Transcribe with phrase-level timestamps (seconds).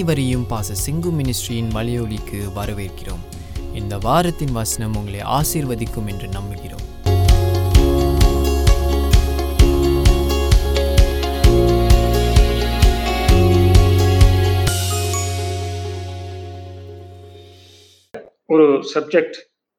[0.00, 3.22] அனைவரையும் பாச சிங்கு மினிஸ்ட்ரியின் மலையொலிக்கு வரவேற்கிறோம்.
[3.74, 6.84] இந்த வாரத்தின் வசனம் உங்களை ஆசீர்வதிக்கும் என்று நம்புகிறோம்.
[18.46, 19.38] ஒரு சப்ஜெக்ட்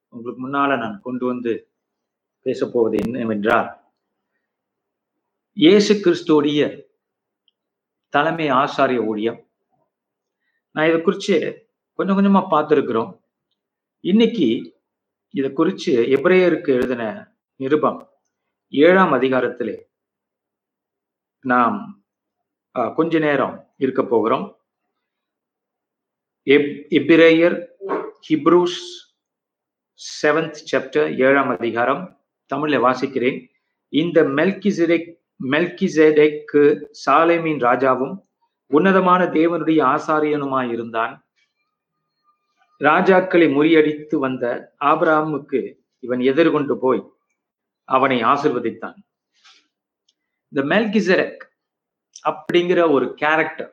[0.10, 1.54] உங்களுக்கு முன்னால நான் கொண்டு வந்து
[2.46, 3.70] பேசப்போவது என்னவென்றால்
[5.54, 6.90] இயேசு கிறிஸ்துவோடைய
[8.10, 9.46] தலைமை ஆசாரிய ஊழியம்
[10.76, 11.38] நான் இதை குறித்து
[11.98, 13.12] கொஞ்சம் கொஞ்சமாக பார்த்துருக்குறோம்.
[14.04, 14.48] இன்னைக்கு
[15.34, 17.04] இதை குறித்து எப்ரேயருக்கு எழுதின
[17.60, 18.00] நிருபம்
[18.74, 19.76] ஏழாம் அதிகாரத்திலே
[21.52, 21.78] நாம்
[22.98, 24.46] கொஞ்ச நேரம் இருக்க போகிறோம்.
[26.44, 26.70] எப்
[28.28, 28.80] ஹிப்ரூஸ்
[30.00, 32.04] செவன்த் சாப்டர் ஏழாம் அதிகாரம்
[32.52, 33.38] தமிழில் வாசிக்கிறேன்.
[33.90, 35.10] இந்த மெல்கிசெடெக்
[35.52, 36.64] மெல்கிசெடெக்கு
[37.06, 38.16] சாலேமின் ராஜாவும்
[38.72, 41.14] உன்னதமான தேவனுடைய ஆசாரியனுமாய் இருந்தான்
[42.82, 44.46] ராஜாக்களை முறியடித்து வந்த
[44.80, 45.60] ஆபிரகாமுக்கு
[46.00, 47.02] இவன் எதிர்கொண்டு போய்
[47.90, 48.98] அவனை ஆசிர்வதித்தான்.
[50.54, 51.44] இந்த மெல்கிசரக்
[52.30, 53.72] அப்படிங்கிற ஒரு கேரக்டர்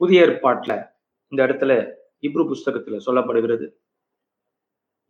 [0.00, 0.72] புதிய ஏற்பாட்டுல
[1.32, 1.72] இந்த இடத்துல
[2.22, 3.66] இப்ரு புஸ்தகத்துல சொல்லப்படுகிறது.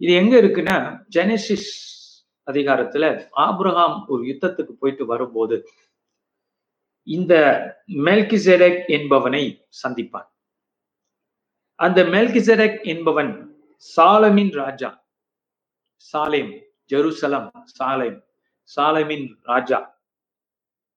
[0.01, 0.77] இது எங்க இருக்குன்னா
[1.17, 1.71] ஜெனசிஸ்
[2.47, 3.05] அதிகாரத்துல
[3.37, 5.57] ஆப்ரஹாம் ஒரு யுத்தத்துக்கு போயிட்டு வரும்போது
[7.09, 7.35] இந்த
[7.89, 10.27] மெல்கிசெடெக் என்பவனை சந்திப்பான்.
[11.75, 13.57] அந்த மெல்கிசெடெக் என்பவன்
[13.97, 15.07] சாலமின் ராஜா.
[16.13, 18.25] Salem Jerusalem Salem.
[18.77, 20.01] சாலமின் ராஜா.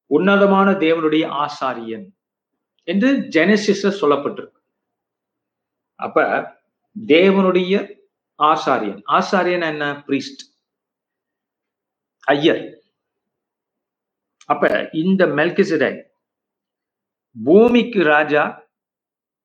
[0.05, 2.11] உன்னதமான தேவனுடைய ஆசாரியன்
[2.83, 4.59] என்று ஜெனசிஸ் சொல்லப்பட்டிருக்கு.
[5.95, 6.23] அப்ப
[7.07, 7.95] தேவனுடைய
[8.37, 9.01] ஆசாரியன்.
[9.07, 10.03] ஆசாரியன் என்ன?
[10.07, 10.59] பிரீஸ்ட்
[12.19, 12.80] ஐயர்.
[14.45, 16.03] அப்ப இந்த மெல்கிசிடை
[17.43, 18.69] பூமிக்கு ராஜா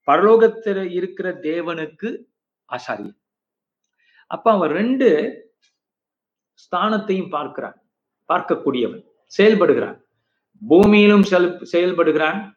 [0.07, 2.25] பரலோகத்துல இருக்கிற தேவனுக்கு
[2.73, 3.19] ஆசாரியன்.
[4.27, 5.41] அப்ப அவன் ரெண்டு
[6.55, 7.91] ஸ்தானத்தையும் பார்க்கிறான்.
[8.29, 9.07] பார்க்கக்கூடியவன்
[9.39, 10.03] செயல்படுகிறான்.
[10.69, 12.53] பூமியிலும் செல்- செயல்படுகிறான்.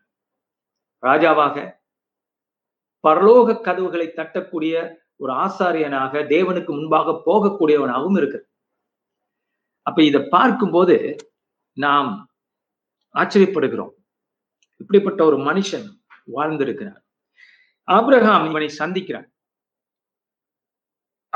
[1.02, 1.78] ராஜாவாக
[3.08, 8.50] பரலோக கதவுகளை தட்டக்கூடிய ஒரு ஆசாரியனாக தேவனுக்கு முன்பாக போகக்கூடியவனாகவும் இருக்கு
[9.82, 11.16] அப்ப இதை பார்க்கும்போது
[11.74, 12.29] நாம்
[13.14, 13.94] ஆச்சரியப்படுகிறோம்.
[14.78, 15.88] இப்படிப்பட்ட ஒரு மனுஷன்
[16.36, 17.02] வாழ்ந்திருக்கிறார்.
[17.92, 19.28] ஆப்ரஹாம் இவனை சந்திக்கிறான்.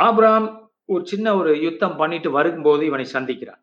[0.02, 3.62] ஆப்ரஹாம் ஒரு சின்ன ஒரு யுத்தம் பண்ணிட்டு வரும்போது இவனை சந்திக்கிறான்.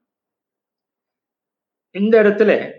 [1.90, 2.78] இந்த இடத்துல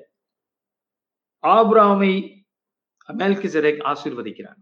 [1.47, 2.43] ஆபிரகாமை
[3.07, 4.59] மெல்கிசெதேக் ஆசீர்வதிக்கிறான்.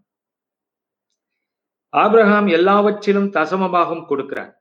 [1.91, 4.53] ஆப்ரஹாம் எல்லாவற்றிலும் தசமபாகம் கொடுக்கிறான்.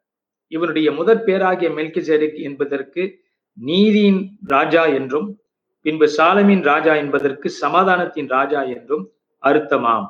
[0.46, 5.40] இவனுடைய முதற் பேராகிய மெல்கிசேரிக் என்பதற்கு நீதியின் ராஜா என்றும்
[5.80, 9.04] பின்பு சாலமின் ராஜா என்பதற்கு சமாதானத்தின் ராஜா என்றும்
[9.42, 10.08] அர்த்தமாம்.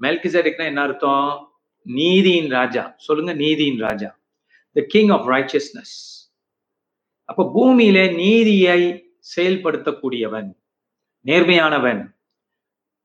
[0.00, 1.30] மெல்கிசடிக்னா என்ன அர்த்தம்?
[1.82, 2.94] நீதியின் ராஜா.
[2.96, 4.10] சொல்லுங்க நீதியின் ராஜா.
[4.76, 5.96] த கிங் ஆஃப் ரைச்சியஸ்னஸ்
[7.24, 8.80] அப்ப பூமியிலே நீதியை
[9.36, 10.48] செயல்படுத்தக்கூடியவன்
[11.26, 12.02] நேர்மையானவன்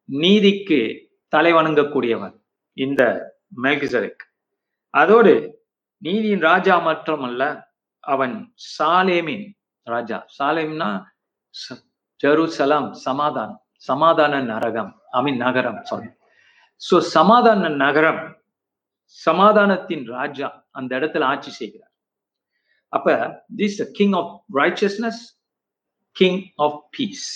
[0.05, 0.79] நீதிக்கு
[1.27, 2.35] தலை வணங்கக்கூடியவன்
[2.77, 3.01] இந்த
[3.63, 4.23] மெல்கிசெதேக்
[4.93, 5.33] அதோடு
[5.97, 7.41] நீதியின் ராஜா மட்டுமல்ல
[7.99, 8.35] அவன்
[8.77, 9.47] சாலேமின்
[9.87, 10.17] ராஜா.
[10.39, 10.89] சாலேம்னா
[12.23, 16.09] ஜெருசலம் சமாதானம் சமாதான நரகம் ஐ மீன் நகரம் சாரி
[16.81, 18.21] சோ சமாதான நகரம்
[19.25, 21.93] சமாதானத்தின் ராஜா அந்த இடத்துல ஆட்சி செய்கிறார்.
[22.93, 23.15] அப்ப
[23.57, 25.21] this king of righteousness
[26.15, 27.27] king of peace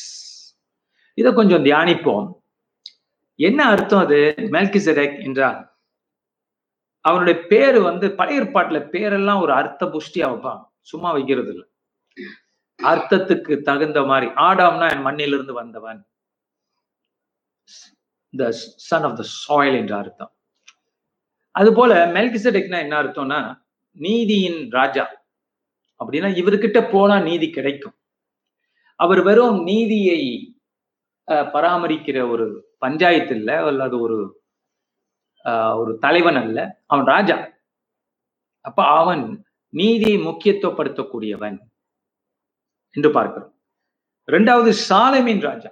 [1.18, 2.28] இதை கொஞ்சம் தியானிப்போம்.
[3.40, 4.20] என்ன அர்த்தம் அது?
[4.56, 5.60] மெல்கிசெடெக் என்றால்
[7.06, 11.64] அவனுடைய பேரு வந்து பழைய ஏற்பாட்டுல பேரெல்லாம் ஒரு அர்த்த புஷ்டியா வைப்பான் சும்மா வைக்கிறது இல்ல
[12.80, 14.28] அர்த்தத்துக்கு தகுந்த மாதிரி.
[14.48, 16.00] ஆடாம்னா என் மண்ணிலிருந்து வந்தவன்.
[18.34, 18.46] The
[18.90, 20.32] son of the soil என்ற அர்த்தம்.
[21.56, 23.40] அது போல மெல்கிசடெக்னா என்ன அர்த்தம்னா
[23.98, 25.06] நீதியின் ராஜா.
[26.00, 27.96] அப்படின்னா இவர்கிட்ட போனா நீதி கிடைக்கும்.
[29.00, 30.22] அவர் வெறும் நீதியை
[31.28, 32.46] அஹ், பராமரிக்கிற ஒரு
[32.84, 34.18] பஞ்சாயத்து இல்ல அல்லது ஒரு
[35.82, 36.60] ஒரு தலைவன் அல்ல.
[36.92, 37.38] அவன் ராஜா.
[38.66, 39.24] அப்ப அவன்
[39.74, 41.58] நீதியை முக்கியத்துவப்படுத்தக்கூடியவன்.
[42.96, 43.52] என்று பார்க்கிறோம்.
[44.28, 45.72] இரண்டாவது சாலமின் ராஜா.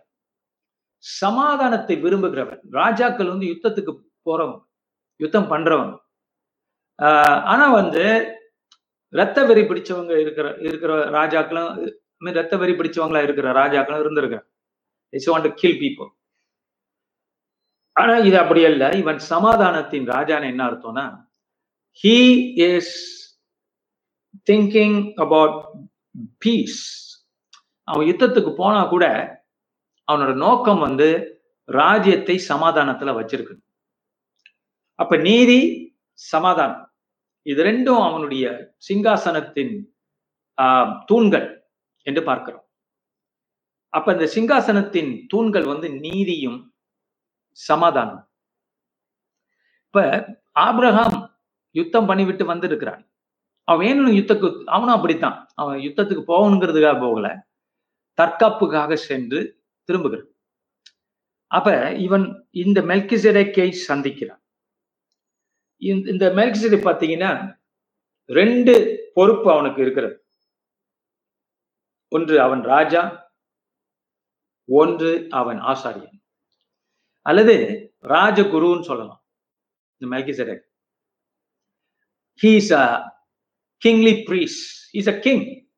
[1.04, 3.94] சமாதானத்தை விரும்புகிறவன் ராஜாக்கள் வந்து யுத்தத்துக்கு
[4.28, 4.62] போறவன்
[5.20, 5.94] யுத்தம் பண்றவன்
[7.00, 8.04] ஆஹ், ஆனா வந்து
[9.14, 11.72] ரத்த வெறி பிடிச்சவங்க இருக்கிற இருக்கிற ராஜாக்களும்
[12.36, 14.48] ரத்த வெறி பிடிச்சவங்களா இருக்கிற ராஜாக்களும் இருந்திருக்கிறான்
[15.14, 16.10] it's want to kill people
[17.96, 18.84] ஆனா இது அப்படி அல்ல.
[19.02, 21.06] இவன் சமாதானத்தின் ராஜான்னு என்ன அர்த்தம்னா
[22.04, 22.18] he
[22.68, 22.96] is
[24.48, 25.58] thinking about
[26.42, 26.82] peace
[27.88, 29.06] அவன் யுத்தத்துக்கு போனா கூட
[30.08, 31.08] அவனோட நோக்கம் வந்து
[31.70, 33.66] ராஜ்யத்தை சமாதானத்துல வச்சிருக்கணும்.
[35.00, 35.60] அப்ப நீதி
[36.20, 36.84] சமாதானம்.
[37.46, 38.46] இது ரெண்டும் அவனுடைய
[38.88, 39.74] சிங்காசனத்தின்
[40.58, 41.48] ஆஹ், தூண்கள்
[42.08, 42.66] என்று பார்க்கிறோம்.
[43.94, 46.60] அப்ப இந்த சிங்காசனத்தின் தூண்கள் வந்து நீதியும்
[47.58, 48.22] சமாதானம்
[49.88, 50.02] இப்ப
[50.60, 51.18] ஆப்ரஹாம்
[51.76, 53.02] யுத்தம் பண்ணிவிட்டு வந்திருக்கிறான்.
[53.68, 55.38] அவன் வேணும் யுத்தத்துக்கு அவனும் அப்படித்தான்.
[55.56, 57.28] அவன் யுத்தத்துக்கு போகணுங்கிறதுக்காக போகல.
[58.22, 60.28] தற்காப்புக்காக சென்று திரும்புகிறான்.
[61.48, 64.42] அப்ப இவன் இந்த மெல்கிசடைக்கை சந்திக்கிறான்.
[65.80, 66.30] இந்த- இந்த
[66.78, 67.62] பார்த்தீங்கன்னா
[68.26, 70.26] ரெண்டு பொறுப்பு அவனுக்கு இருக்கிறது.
[72.08, 73.32] ஒன்று அவன் ராஜா
[74.66, 76.22] ஒன்று அவன் ஆசாரியன்.
[77.22, 77.56] அல்லது
[78.02, 79.26] ராஜகுருன்னு சொல்லலாம்
[79.98, 80.60] இந்த மெல்கிசடை
[82.42, 83.14] he's a
[83.86, 85.70] kingly priest is a king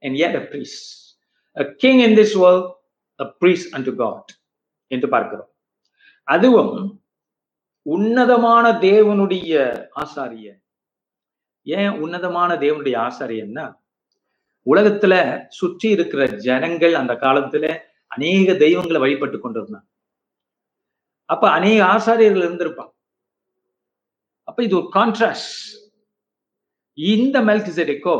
[0.00, 1.01] and a priest.
[1.56, 2.62] King in this well
[3.20, 4.24] a priest and unto
[4.86, 5.50] என்று பார்க்கிறோம்.
[6.28, 6.74] அதுவும்
[7.82, 9.52] உன்னதமான தேவனுடைய
[9.96, 10.60] ஆசாரியன்
[11.62, 13.64] ஏன் உன்னதமான தேவனுடைய ஆசாரியன்னா
[14.66, 15.14] உலகத்துல
[15.48, 17.64] சுற்றி இருக்கிற ஜனங்கள் அந்த காலத்துல
[18.06, 19.88] அநேக தெய்வங்களை வழிபட்டு கொண்டிருந்தாங்க.
[21.24, 22.92] அப்ப அநேக ஆசாரியர்கள் இருந்திருப்பான்
[24.48, 25.58] அப்ப இது ஒரு கான்ட்ராஸ்ட்
[26.94, 28.16] இந்த மெல்கிசெடிக்கோ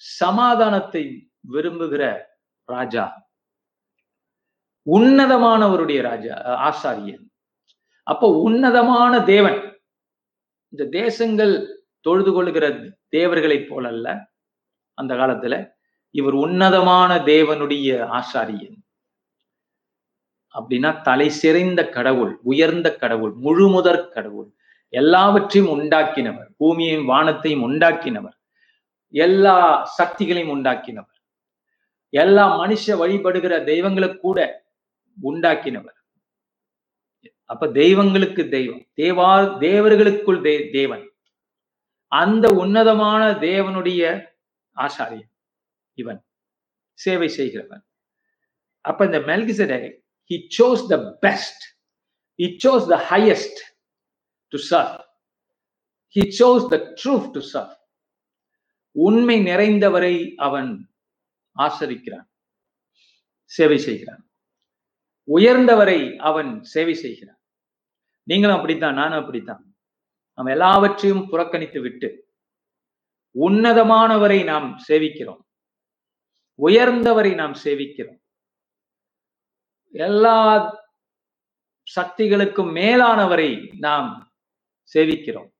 [0.00, 2.22] சமாதானத்தை விரும்புகிற
[2.64, 3.30] ராஜா.
[4.90, 6.34] உன்னதமானவருடைய ராஜா
[6.68, 7.28] ஆசாரியன்.
[8.02, 9.82] அப்போ உன்னதமான தேவன்.
[10.68, 12.68] இந்த தேசங்கள் தொழுது கொள்கிற
[13.08, 14.24] தேவர்களைப் போலல்ல.
[14.94, 15.72] அந்த காலத்துல
[16.10, 18.76] இவர் உன்னதமான தேவனுடைய ஆசாரியன்.
[20.54, 24.52] அப்படின்னா தலை சிறைந்த கடவுள் உயர்ந்த கடவுள் முழுமுதற் கடவுள்.
[24.88, 26.48] எல்லாவற்றையும் உண்டாக்கினவர்.
[26.56, 28.39] பூமியையும் வானத்தையும் உண்டாக்கினவர்.
[29.10, 31.18] எல்லா சக்திகளையும் உண்டாக்கினவர்.
[32.08, 34.66] எல்லா மனுஷ வழிபடுகிற தெய்வங்களை கூட
[35.22, 35.98] உண்டாக்கினவர்.
[37.44, 38.86] அப்ப தெய்வங்களுக்கு தெய்வம்.
[38.96, 41.12] தேவா தேவர்களுக்குள் தே தேவன்.
[42.06, 44.26] அந்த உன்னதமான தேவனுடைய
[44.76, 45.30] ஆசாரியன்
[45.94, 46.24] இவன்.
[46.92, 47.86] சேவை செய்கிறவன்.
[48.80, 49.98] அப்ப இந்த Melchizedek
[50.30, 51.60] he chose the best.
[52.38, 53.56] He chose the highest
[54.48, 55.04] to serve.
[56.14, 57.79] He chose the truth to serve.
[58.92, 60.90] உண்மை நிறைந்தவரை அவன்
[61.58, 62.28] ஆசரிக்கிறான்
[63.44, 64.30] சேவை செய்கிறான்.
[65.34, 67.40] உயர்ந்தவரை அவன் சேவை செய்கிறான்.
[68.22, 69.74] நீங்களும் அப்படித்தான் நானும் அப்படித்தான்.
[70.34, 72.34] நாம் எல்லாவற்றையும் புறக்கணித்து விட்டு
[73.38, 75.40] உன்னதமானவரை நாம் சேவிக்கிறோம்.
[76.62, 78.20] உயர்ந்தவரை நாம் சேவிக்கிறோம்.
[79.92, 80.70] எல்லா
[82.00, 84.32] சக்திகளுக்கும் மேலானவரை நாம்
[84.94, 85.52] சேவிக்கிறோம்.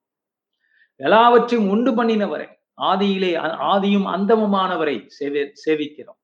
[0.96, 3.30] எல்லாவற்றையும் உண்டு பண்ணினவரை ஆதியிலே
[3.72, 6.20] ஆதியும் அந்தமுமானவரை சேவி சேவிக்கிறோம்.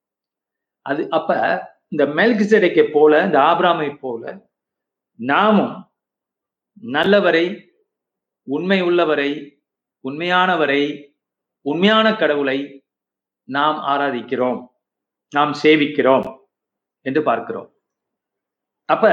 [0.83, 1.31] அது அப்ப
[1.89, 4.51] இந்த மெல்கிசடைக்கை போல இந்த ஆபிராமை போல
[5.15, 5.91] நாமும்
[6.83, 7.73] நல்லவரை
[8.43, 9.61] உண்மை உள்ளவரை
[10.05, 10.83] உண்மையானவரை
[11.61, 12.59] உண்மையான கடவுளை
[13.49, 14.61] நாம் ஆராதிக்கிறோம்.
[15.33, 16.27] நாம் சேவிக்கிறோம்
[17.07, 17.75] என்று பார்க்கிறோம்.
[18.85, 19.05] அப்ப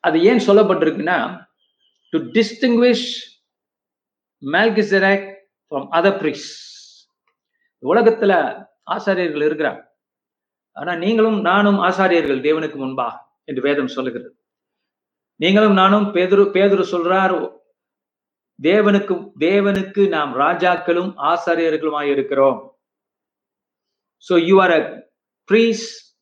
[0.00, 1.46] அது ஏன் சொல்லப்பட்டிருக்குன்னா
[2.12, 3.08] to distinguish
[4.42, 5.29] Melchizedek
[5.70, 6.48] from other priests
[7.82, 8.32] உலகத்துல
[8.90, 9.80] ஆசாரியர்கள் இருக்கிறார்
[10.72, 13.08] ஆனா நீங்களும் நானும் ஆசாரியர்கள் தேவனுக்கு முன்பா
[13.44, 14.34] என்று வேதம் சொல்லுகிறது.
[15.36, 17.58] நீங்களும் நானும் பேதுரு பேதுரு சொல்றார்
[18.62, 22.78] தேவனுக்கு தேவனுக்கு நாம் ராஜாக்களும் ஆசாரியர்களுமாய் இருக்கிறோம்.
[24.18, 25.08] So you are a
[25.48, 26.14] priest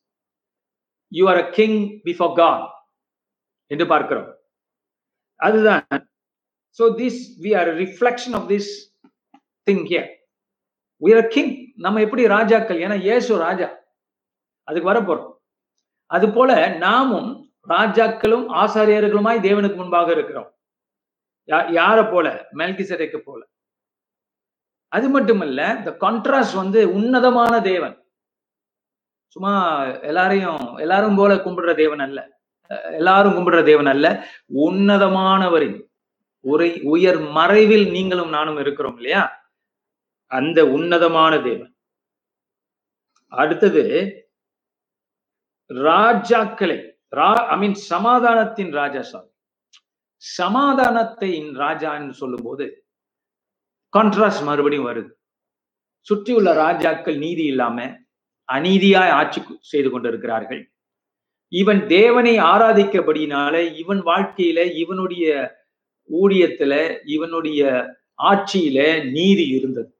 [1.11, 2.65] you are a king before God
[3.67, 4.29] என்று பார்க்கிறோம்.
[5.35, 5.83] அதுதான்.
[6.79, 8.88] So this we are reflection of this
[9.69, 10.17] thing here
[11.05, 11.27] here.
[11.35, 12.77] We நம்ம எப்படி ராஜாக்கள்?
[12.77, 13.77] ஏன்னா இயேசு ராஜா.
[14.63, 15.33] அதுக்கு வரப்போறோம்
[16.05, 20.57] அது போல நாமும் ராஜாக்களும் ஆசாரியர்களுமாய் தேவனுக்கு முன்பாக இருக்கிறோம்.
[21.71, 22.47] யாரை போல?
[22.53, 23.45] மெல்கிசெடேக்கு போல.
[24.87, 28.05] அது மட்டுமல்ல இந்த கான்ட்ராஸ்ட் வந்து உன்னதமான தேவன்.
[29.27, 32.39] சும்மா எல்லாரையும் எல்லாரும் போல கும்பிடுற தேவன் அல்ல.
[32.91, 34.27] எல்லாரும் கும்பிடுற தேவன் அல்ல.
[34.53, 35.87] உன்னதமானவரின்
[36.39, 39.38] உரை உயர் மறைவில் நீங்களும் நானும் இருக்கிறோம் இல்லையா?
[40.31, 41.73] அந்த உன்னதமான தேவன்.
[43.25, 43.83] அடுத்தது
[45.73, 46.77] ராஜாக்களை
[47.15, 49.27] ரா ஐ மீன் சமாதானத்தின் ராஜா சாமி
[50.17, 52.85] சமாதானத்தின் ராஜான்னு சொல்லும்போது
[53.97, 55.11] கான்ட்ராஸ்ட் மறுபடியும் வருது.
[55.99, 57.77] சுற்றியுள்ள ராஜாக்கள் நீதி இல்லாம
[58.49, 60.61] அநீதியாய் ஆட்சி செய்து கொண்டிருக்கிறார்கள்.
[61.47, 65.27] இவன் தேவனை ஆராதிக்கபடினால இவன் வாழ்க்கையில இவனுடைய
[66.09, 66.73] ஊழியத்துல
[67.05, 67.61] இவனுடைய
[68.23, 68.79] ஆட்சியில
[69.11, 69.91] நீதி இருந்தது.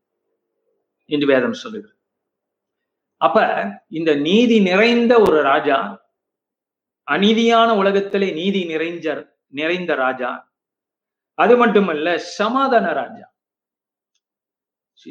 [1.10, 1.98] என்று வேதம் சொல்லுகிறது
[3.22, 3.38] அப்ப
[4.00, 5.78] இந்த நீதி நிறைந்த ஒரு ராஜா
[7.08, 9.06] அநீதியான உலகத்திலே நீதி நிறைஞ்ச
[9.54, 10.30] நிறைந்த ராஜா
[11.38, 12.08] அது மட்டுமல்ல
[12.40, 13.26] சமாதான ராஜா.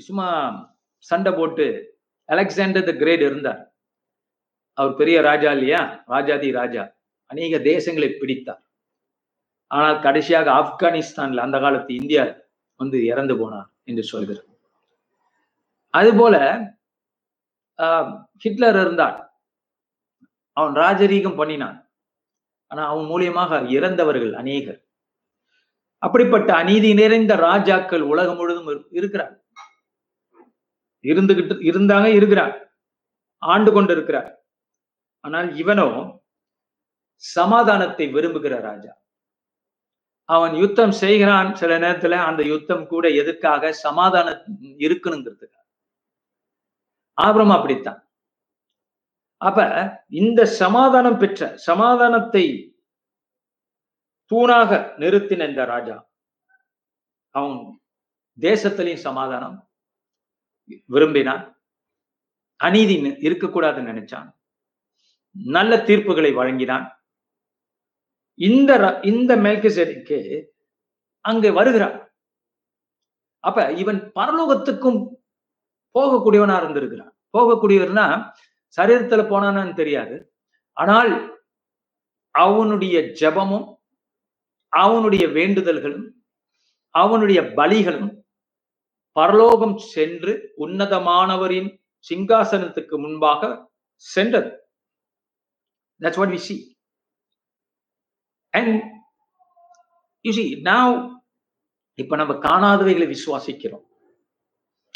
[0.08, 0.28] சும்மா
[1.04, 1.66] சண்டை போட்டு
[2.28, 3.62] அலெக்சாண்டர் த கிரேட் இருந்தார்.
[4.78, 5.80] அவர் பெரிய ராஜா இல்லையா?
[6.06, 6.84] ராஜாதி ராஜா.
[7.30, 8.62] அநேக தேசங்களை பிடித்தார்.
[9.70, 12.24] ஆனால் கடைசியாக ஆப்கானிஸ்தான்ல அந்த காலத்து இந்தியா
[12.80, 14.47] வந்து இறந்து போனார் என்று சொல்கிறார்.
[15.94, 16.36] அதுபோல
[18.42, 19.18] ஹிட்லர் இருந்தார்.
[20.56, 21.78] அவன் ராஜரீகம் பண்ணினான்.
[22.70, 24.80] ஆனா அவன் மூலியமாக இறந்தவர்கள் அநேகர்.
[26.02, 29.34] அப்படிப்பட்ட அநீதி நிறைந்த ராஜாக்கள் உலகம் முழுவதும் இருக்கிறார்.
[31.04, 32.54] இருந்துகிட்டு இருந்தாங்க இருக்கிறார்.
[33.42, 34.30] ஆண்டு கொண்டு இருக்கிறார்
[35.24, 35.88] ஆனால் இவனோ
[37.22, 38.92] சமாதானத்தை விரும்புகிற ராஜா.
[40.28, 44.42] அவன் யுத்தம் செய்கிறான் சில நேரத்துல அந்த யுத்தம் கூட எதற்காக சமாதானம்
[44.86, 45.57] இருக்கணுங்கிறதுக்கு
[47.26, 48.00] ஆபரம் அப்படித்தான்.
[49.36, 49.58] அப்ப
[50.22, 52.44] இந்த சமாதானம் பெற்ற சமாதானத்தை
[54.30, 54.70] தூணாக
[55.02, 55.96] நிறுத்தின இந்த ராஜா
[57.34, 57.58] அவன்
[58.38, 59.56] தேசத்திலையும் சமாதானம்
[60.94, 61.44] விரும்பினான்.
[62.60, 62.94] அநீதி
[63.26, 64.28] இருக்கக்கூடாதுன்னு நினைச்சான்.
[65.56, 66.86] நல்ல தீர்ப்புகளை வழங்கினான்.
[68.34, 70.18] இந்த இந்த மேல்கிசேடிக்கு
[71.24, 71.96] அங்கே வருகிறான்.
[73.44, 75.00] அப்ப இவன் பரலோகத்துக்கும்
[75.98, 77.14] போகக்கூடியவனா இருந்திருக்கிறான்.
[77.36, 78.34] போகக்கூடியவர்னா
[78.76, 80.32] சரீரத்துல போனான்னு தெரியாது.
[80.72, 81.40] ஆனால்
[82.30, 83.76] அவனுடைய ஜபமும்
[84.68, 86.22] அவனுடைய வேண்டுதல்களும்
[86.90, 88.22] அவனுடைய பலிகளும்
[89.12, 91.70] பரலோகம் சென்று உன்னதமானவரின்
[92.08, 94.50] சிங்காசனத்துக்கு முன்பாக சென்றது.
[96.00, 96.76] That's what we see.
[98.52, 98.82] And
[100.24, 100.86] you see, now
[101.94, 103.84] இப்ப நம்ம காணாதவைகளை விசுவாசிக்கிறோம்.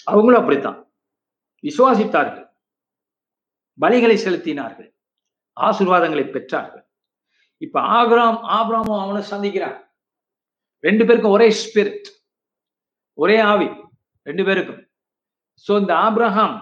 [0.05, 0.92] அவங்களும் அப்படித்தான்.
[1.65, 2.47] விசுவாசித்தார்கள்.
[3.81, 4.91] பலிகளை செலுத்தினார்கள்.
[5.61, 6.85] ஆசிர்வாதங்களை பெற்றார்கள்.
[7.57, 9.79] இப்ப ஆபிராம் ஆபிராமும் அவனை சந்திக்கிறான்
[10.81, 12.09] ரெண்டு பேருக்கும் ஒரே ஸ்பிரிட்
[13.19, 13.69] ஒரே ஆவி
[14.23, 14.83] ரெண்டு பேருக்கும்.
[15.65, 16.57] சோ இந்த ஆப்ரஹாம்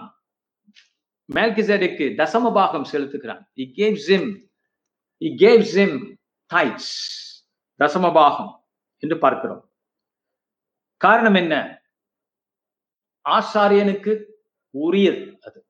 [1.35, 4.29] மேல்கிசேடுக்கு தசம பாகம் செலுத்துக்கிறான் he gave him
[5.21, 5.97] he gave him
[6.51, 6.87] tithes
[7.79, 8.49] தசம பாகம்
[9.03, 9.61] என்று பார்க்கிறோம்.
[11.01, 11.55] காரணம் என்ன?
[13.25, 14.13] ஆசாரியனுக்கு
[14.71, 15.65] உரியது அது.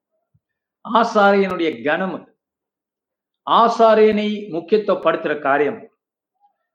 [0.90, 2.40] ஆசாரியனுடைய கனம் அது.
[3.52, 5.90] ஆசாரியனை முக்கியத்துவப்படுத்துற காரியம்.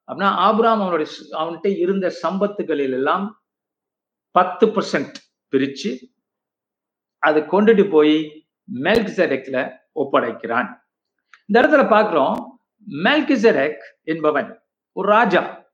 [0.07, 3.45] அப்படின்னா ஆப்ராம் அவனுடைய அவன்கிட்ட இருந்த சம்பத்துகளில் எல்லாம்
[4.31, 5.15] பத்து பர்சன்ட்
[5.51, 6.15] பிரிச்சு
[7.19, 10.81] அதை கொண்டுட்டு போய் மெல்கிசெடெக்ல ஒப்படைக்கிறான்.
[11.47, 15.71] இந்த இடத்துல பார்க்கிறோம் மெல்கிசெடெக் என்பவன் ஒரு ராஜா.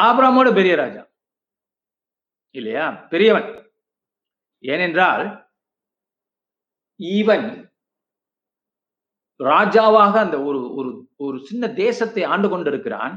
[0.00, 1.06] ஆபிராமோட பெரிய ராஜா.
[2.50, 2.90] இல்லையா?
[2.90, 3.61] பெரியவன்.
[4.64, 5.24] ஏனென்றால்
[6.96, 7.46] இவன்
[9.40, 13.14] ராஜாவாக அந்த ஒரு ஒரு ஒரு சின்ன தேசத்தை ஆண்டு கொண்டிருக்கிறான்.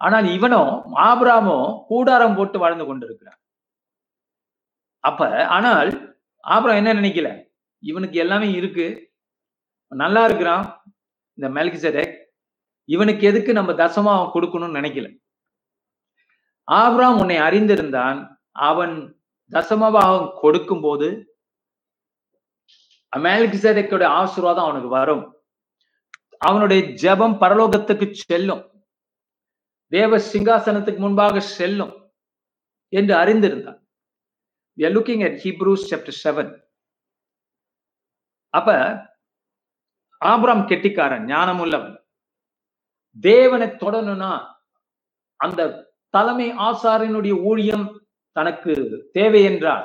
[0.00, 0.62] ஆனால் இவனோ
[1.08, 3.40] ஆபிராமோ கூடாரம் போட்டு வாழ்ந்து கொண்டிருக்கிறான்.
[5.04, 5.90] அப்ப ஆனால்
[6.44, 7.28] ஆபிரம் என்ன நினைக்கல?
[7.82, 8.86] இவனுக்கு எல்லாமே இருக்கு.
[9.92, 10.64] நல்லா இருக்கிறான்
[11.38, 12.14] இந்த மெல்கிசடெக்
[12.88, 15.08] இவனுக்கு எதுக்கு நம்ம தசமா கொடுக்கணும்னு நினைக்கல?
[16.68, 18.18] ஆபிராம் உன்னை அறிந்திருந்தான்.
[18.52, 18.94] அவன்
[19.52, 21.08] தசமபாகம் கொடுக்கும் போது
[23.16, 25.24] அமெல்கிசேடக்கோட ஆசீர்வாதம் அவனுக்கு வரும்.
[26.38, 28.62] அவனுடைய ஜெபம் பரலோகத்துக்கு செல்லும்.
[29.88, 31.94] தேவ சிங்காசனத்துக்கு முன்பாக செல்லும்
[32.88, 33.80] என்று அறிந்திருந்தான்.
[34.78, 36.46] We are looking at Hebrews chapter 7
[38.50, 38.70] அப்ப
[40.20, 41.94] ஆபராம் கெட்டிக்காரன் ஞானம் உள்ளவன்
[43.20, 44.32] தேவனை தொடணும்னா
[45.36, 45.68] அந்த
[46.14, 47.86] தலைமை ஆசாரியனுடைய ஊழியம்
[48.34, 48.72] தனக்கு
[49.12, 49.84] தேவை என்றால்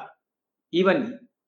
[0.70, 1.02] இவன்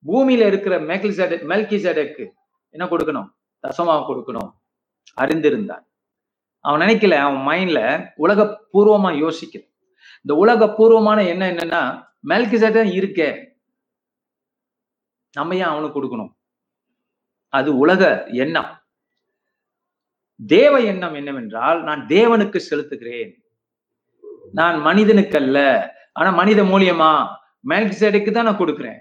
[0.08, 2.26] பூமியில இருக்கிற மெல்கிசெட மெல்கிசெடக்கு
[2.70, 3.30] என்ன கொடுக்கணும்?
[3.64, 4.52] தசமாக கொடுக்கணும்.
[5.22, 5.86] அறிந்திருந்தான்.
[6.60, 7.80] அவன் நினைக்கல அவன் மைண்ட்ல
[8.16, 8.44] உலக
[8.74, 9.64] பூர்வமா யோசிக்கல
[10.24, 11.82] இந்த உலக பூர்வமான என்ன என்னன்னா
[12.28, 13.30] மெல்கிசெட இருக்கே.
[15.32, 16.34] நம்ம ஏன் அவனுக்கு கொடுக்கணும்?
[17.50, 18.72] அது உலக எண்ணம்.
[20.48, 23.32] தேவ எண்ணம் என்னவென்றால் நான் தேவனுக்கு செலுத்துகிறேன்.
[24.52, 25.60] நான் மனிதனுக்கு அல்ல
[26.20, 27.10] ஆனா மனித மூலியமா
[27.72, 29.00] மெல்கிசெடுக்கு தான் நான் கொடுக்குறேன்.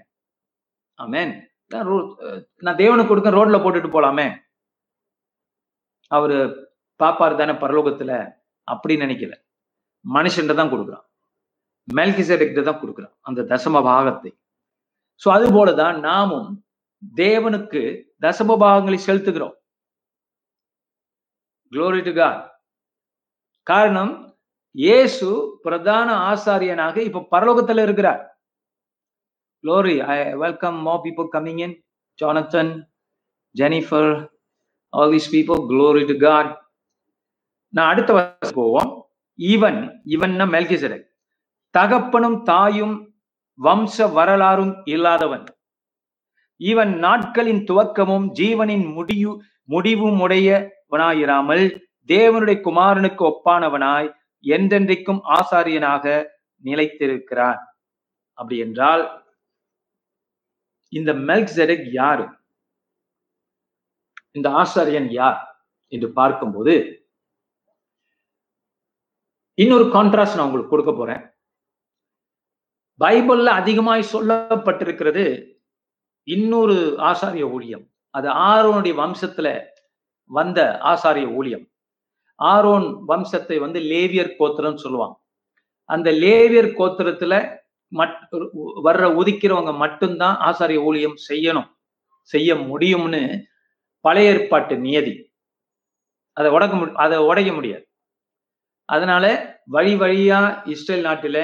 [0.99, 1.31] ஆமேன்
[2.65, 4.27] நான் தேவனுக்கு கொடுக்க ரோட்ல போட்டுட்டு போலாமே.
[6.11, 6.37] அவரு
[6.99, 8.11] பாப்பாரு தானே பரலோகத்துல
[8.67, 9.33] அப்படின்னு நினைக்கல.
[10.05, 11.05] மனுஷன் தான் கொடுக்குறான்.
[11.87, 14.31] மெல்கிசெடுக்கிட்ட தான் கொடுக்குறான் அந்த தசம பாகத்தை.
[15.21, 16.49] சோ அது போலதான் நாமும்
[17.21, 17.81] தேவனுக்கு
[18.25, 19.55] தசம பாகங்களை செலுத்துகிறோம்.
[21.71, 22.41] குளோரி டு காட்
[23.67, 24.13] காரணம்
[24.75, 28.21] இயேசு பிரதான ஆசாரியனாக இப்ப பரலோகத்துல இருக்கிறார்.
[29.63, 30.01] Glory.
[30.01, 31.75] I welcome more people coming in
[32.19, 32.71] Jonathan
[33.55, 34.29] Jennifer
[34.89, 36.51] all these people glory to God
[37.69, 39.05] நான் அடுத்த வருஷம் போவோம்.
[39.35, 41.05] இவன் இவன்னா மெல்கிசடக்
[41.77, 42.95] தகப்பனும் தாயும்
[43.63, 45.45] வம்ச வரலாறும் இல்லாதவன்.
[46.55, 51.65] இவன் நாட்களின் துவக்கமும் ஜீவனின் முடிவு முடிவும் உடையவனாயிராமல்
[52.07, 54.09] தேவனுடைய குமாரனுக்கு ஒப்பானவனாய்
[54.43, 56.25] என்றென்றைக்கும் ஆசாரியனாக
[56.63, 57.59] நிலைத்திருக்கிறார்.
[58.33, 59.25] அப்படி என்றால்
[60.89, 62.27] இந்த மெல்க்செடக் யாரு?
[64.31, 66.95] இந்த ஆசாரியன் யார் என்று பார்க்கும்போது
[69.53, 71.23] இன்னொரு கான்ட்ராஸ்ட் நான் உங்களுக்கு கொடுக்க போறேன்.
[72.99, 75.55] பைபிள்ல அதிகமாய் சொல்லப்பட்டிருக்கிறது
[76.23, 77.89] இன்னொரு ஆசாரிய ஊழியம்.
[78.09, 79.65] அது ஆரோனுடைய வம்சத்துல
[80.23, 81.70] வந்த ஆசாரிய ஊழியம்.
[82.49, 85.15] ஆரோன் வம்சத்தை வந்து லேவியர் கோத்திரம் சொல்லுவாங்க.
[85.89, 87.35] அந்த லேவியர் கோத்திரத்துல
[87.91, 88.17] மட்
[88.85, 91.69] வர்ற உதிக்கிறவங்க மட்டும்தான் ஆசாரிய ஊழியம் செய்யணும்.
[92.31, 93.21] செய்ய முடியும்னு
[94.05, 95.13] பழைய ஏற்பாட்டு நியதி.
[96.37, 97.85] அதை உடக்க மு அதை உடைக்க முடியாது.
[98.89, 99.25] அதனால
[99.65, 101.39] வழி வழியா இஸ்ரேல் நாட்டுல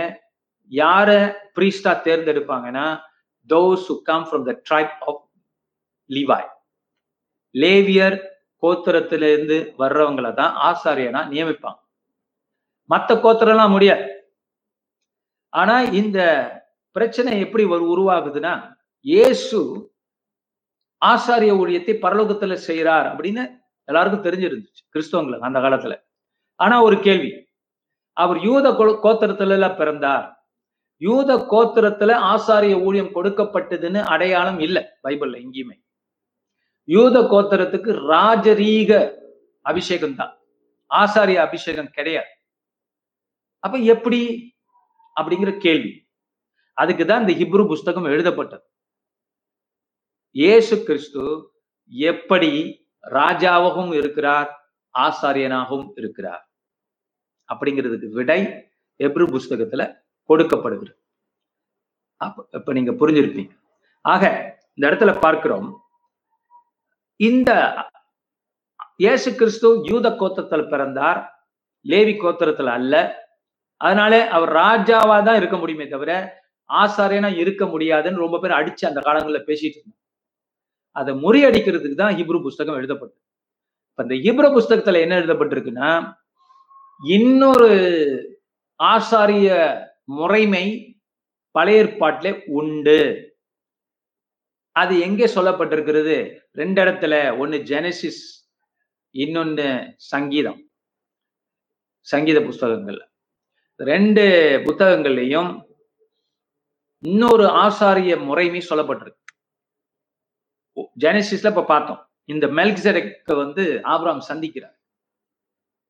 [0.71, 1.09] யார
[1.55, 2.87] பிரீஸ்டா தேர்ந்தெடுப்பாங்கன்னா
[3.49, 5.21] those who come from the tribe of
[6.09, 6.49] Levi
[7.55, 8.17] லேவியர்
[8.61, 11.75] கோத்திரத்தில இருந்து வர்றவங்கள தான் ஆசாரியனா நியமிப்பான்
[12.83, 14.33] மற்ற கோத்திரம்லாம் முடியாது.
[15.49, 16.51] ஆனா இந்த
[16.91, 19.91] பிரச்சனை எப்படி ஒரு- உருவாகுதுன்னா இயேசு
[21.05, 26.01] ஆசாரிய ஊழியத்தை பரலோகத்துல செய்யறார் அப்படின்னு எல்லாருக்கும் தெரிஞ்சிருந்துச்சு கிறிஸ்தவங்களுக்கு அந்த காலத்துல.
[26.55, 27.47] ஆனா ஒரு கேள்வி.
[28.13, 30.49] அவர் யூத கோ- கோத்திரத்துல எல்லாம் பிறந்தார்.
[30.97, 35.86] யூத கோத்திரத்துல ஆசாரிய ஊழியம் கொடுக்கப்பட்டதுன்னு அடையாளம் இல்லை பைபிள்ல எங்கேயுமே.
[36.87, 38.91] யூத கோத்தரத்துக்கு ராஜரீக
[39.61, 40.33] அபிஷேகம் தான்
[40.91, 42.31] ஆசாரிய அபிஷேகம் கிடையாது.
[43.59, 44.21] அப்ப எப்படி?
[45.19, 46.07] அப்படிங்கிற கேள்வி.
[46.73, 48.65] அதுக்கு தான் இந்த ஹிப்ரு புஸ்தகம் எழுதப்பட்டது.
[50.31, 51.23] இயேசு கிறிஸ்து
[51.89, 52.51] எப்படி
[53.01, 54.49] ராஜாவாகவும் இருக்கிறார்
[54.95, 56.43] ஆசாரியனாகவும் இருக்கிறார்?
[57.49, 58.41] அப்படிங்கிறதுக்கு விடை
[58.99, 59.83] எப்ரு புஸ்தகத்துல
[60.29, 60.99] கொடுக்கப்படுகிறது.
[62.21, 63.53] அப்ப இப்ப நீங்க புரிஞ்சிருப்பீங்க.
[64.01, 64.23] ஆக
[64.75, 65.67] இந்த இடத்துல பார்க்கிறோம்.
[67.19, 67.51] இந்த
[68.97, 71.19] இயேசு கிறிஸ்து யூத கோத்திரத்தில் பிறந்தார்.
[71.85, 72.95] லேவி கோத்திரத்துல அல்ல.
[73.81, 76.11] அதனாலே அவர் ராஜாவா தான் இருக்க முடியுமே தவிர
[76.69, 80.01] ஆசாரியனா இருக்க முடியாதுன்னு ரொம்ப பேர் அடிச்சு அந்த காலங்களில் பேசிட்டு இருந்தாங்க.
[80.91, 83.21] அதை முறியடிக்கிறதுக்கு தான் ஹிப்ரு புஸ்தகம் எழுதப்பட்டது.
[83.89, 85.91] இப்ப இந்த ஹிப்ரு புஸ்தகத்துல என்ன எழுதப்பட்டிருக்குன்னா
[87.01, 87.71] இன்னொரு
[88.79, 89.49] ஆசாரிய
[90.03, 90.65] முறைமை
[91.51, 92.99] பழைய ஏற்பாட்டிலே உண்டு.
[94.75, 96.17] அது எங்கே சொல்லப்பட்டிருக்கிறது?
[96.57, 98.21] ரெண்டு இடத்துல ஒன்னு ஜெனசிஸ்
[99.13, 100.59] இன்னொன்னு சங்கீதம்.
[102.05, 102.99] சங்கீத புஸ்தகங்கள்
[103.75, 104.23] ரெண்டு
[104.65, 105.49] புத்தகங்கள்லையும்
[106.99, 109.25] இன்னொரு ஆசாரிய முறைமை சொல்லப்பட்டிருக்கு.
[110.99, 112.09] ஜெனசிஸ்ல இப்ப பார்த்தோம்.
[112.23, 114.77] இந்த மெல்கிசெடெக்க வந்து ஆபிரகாம் சந்திக்கிறார்.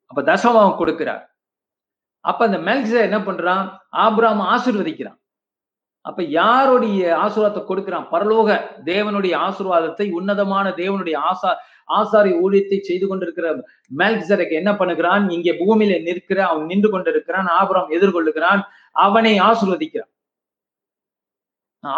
[0.05, 1.25] அப்ப தசமம் கொடுக்கிறார்.
[2.19, 3.77] அப்ப அந்த மெல்கிசே என்ன பண்றான்?
[3.89, 5.19] ஆபிரகாம் ஆசிர்வதிக்கிறான்.
[6.07, 8.05] அப்ப யாருடைய ஆசீர்வாதத்தை கொடுக்கிறான்?
[8.13, 8.49] பரலோக
[8.89, 11.51] தேவனுடைய ஆசீர்வாதத்தை உன்னதமான தேவனுடைய ஆசா
[11.97, 13.47] ஆசாரி ஊழியத்தை செய்து கொண்டிருக்கிற
[13.99, 15.23] மெல்கிசெடெக் என்ன பண்ணுகிறான்?
[15.35, 18.61] இங்கே பூமியில நிற்கிற அவன் நின்று கொண்டிருக்கிறான் ஆபரம் எதிர்கொள்ளுகிறான்
[19.05, 20.11] அவனை ஆசீர்வதிக்கிறான்.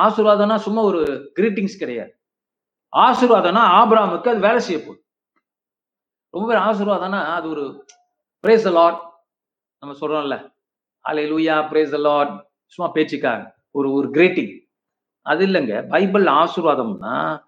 [0.05, 1.01] ஆசீர்வாதம்னா சும்மா ஒரு
[1.37, 2.11] கிரீட்டிங்ஸ் கிடையாது.
[2.93, 5.01] ஆசீர்வாதம்னா ஆபிரகாமுக்கு அது வேலை செய்ய போகுது.
[6.33, 7.63] ரொம்ப பேர் ஆசீர்வாதம்னா அது ஒரு
[8.43, 8.99] பிரேஸ் லார்ட்
[9.83, 10.37] நம்ம சொல்றோம்ல.
[11.05, 12.33] அலை லூயா பிரேஸ் லார்ட்
[12.73, 13.41] சும்மா பேச்சுக்காக.
[13.71, 14.67] ஒரு ஒரு கிரேட்டிங்
[15.21, 15.87] அது இல்லைங்க.
[15.87, 17.43] பைபிள் ஆசீர்வாதம்னா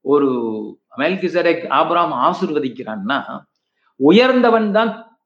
[0.00, 0.28] ஒரு
[0.96, 3.46] மெல்கிசரேக் ஆபராம் ஆசிர்வதிக்கிறான்னா
[3.96, 5.20] உயர்ந்தவன் தான்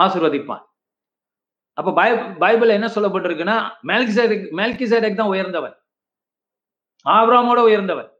[0.00, 0.64] ஆசிர்வதிப்பான்.
[1.72, 5.76] அப்ப பை பைபிள் என்ன சொல்லப்பட்டிருக்குன்னா மெல்கிசடெக் மெல்கிசடெக் தான் உயர்ந்தவன்.
[7.04, 8.10] ஆபிரகாமோட உயர்ந்தவன்.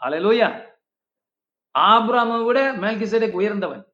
[0.00, 0.48] அலலூயா
[1.78, 3.84] ஆபிரகாமை விட மெல்கிசடெக் உயர்ந்தவன்.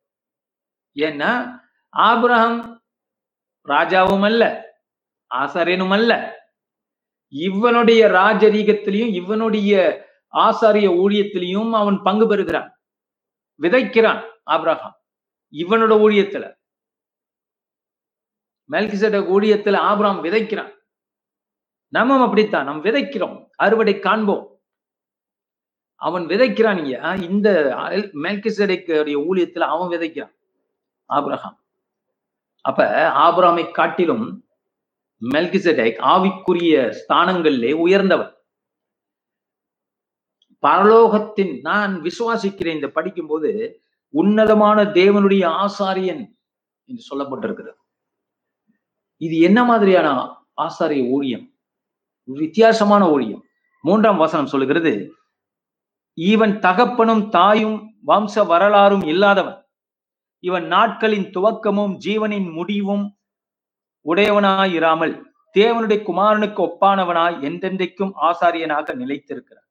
[0.95, 2.83] ஏன்னா ஆபிரகாம்
[3.67, 4.68] ராஜாவும் அல்ல.
[5.35, 6.37] ஆசாரியனும் அல்ல
[7.29, 12.81] இவனுடைய ராஜரீகத்திலையும் இவனுடைய ஆசாரிய ஊழியத்திலையும் அவன் பங்கு பெறுகிறான்.
[13.61, 14.97] விதைக்கிறான் ஆப்ரஹாம்
[15.53, 16.57] இவனோட ஊழியத்துல.
[18.71, 20.73] மெல்கிசட ஊழியத்துல ஆப்ராம் விதைக்கிறான்.
[21.89, 24.61] நம்ம அப்படித்தான் நாம் விதைக்கிறோம் அறுவடை காண்போம்.
[25.95, 27.15] அவன் விதைக்கிறான் இங்க.
[27.15, 27.75] இந்த
[28.15, 30.35] மெல்கிசடைக்குடைய ஊழியத்துல அவன் விதைக்கிறான்
[31.09, 31.57] ஆப்ரஹாம்
[32.61, 34.48] அப்ப ஆபிரகாமை காட்டிலும்
[35.23, 38.37] மெல்கிசடேக் ஆவிக்குரிய ஸ்தானங்களிலே உயர்ந்தவன்
[40.63, 46.37] பரலோகத்தின் நான் விசுவாசிக்கிறேன் இந்த படிக்கும்போது உன்னதமான தேவனுடைய ஆசாரியன்
[46.85, 47.77] என்று சொல்லப்பட்டிருக்கிறது.
[49.17, 50.09] இது என்ன மாதிரியான
[50.57, 51.55] ஆசாரிய ஊழியம்?
[52.25, 53.45] வித்தியாசமான ஊழியம்.
[53.81, 55.13] மூன்றாம் வசனம் சொல்லுகிறது
[56.15, 59.65] இவன் தகப்பனும் தாயும் வம்ச வரலாறும் இல்லாதவன்.
[60.39, 63.18] இவன் நாட்களின் துவக்கமும் ஜீவனின் முடிவும்
[64.07, 65.15] உடையவனாயிராமல்
[65.55, 69.65] தேவனுடைய குமாரனுக்கு ஒப்பானவனாய் என்றென்றைக்கும் ஆசாரியனாக நிலைத்திருக்கிறார்.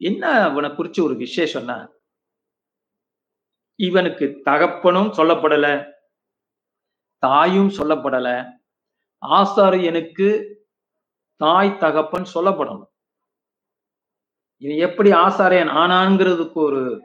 [0.00, 1.88] என்ன அவனை குறிச்சு ஒரு விசேஷம்னா?
[3.76, 5.66] இவனுக்கு தகப்பனும் சொல்லப்படல
[7.18, 8.28] தாயும் சொல்லப்படல
[9.22, 10.28] ஆசாரியனுக்கு
[11.36, 12.90] தாய் தகப்பன் சொல்லப்படணும்.
[14.62, 17.02] இவன் எப்படி ஆசாரியன் ஆனான்ங்கிறதுக்கு ஒரு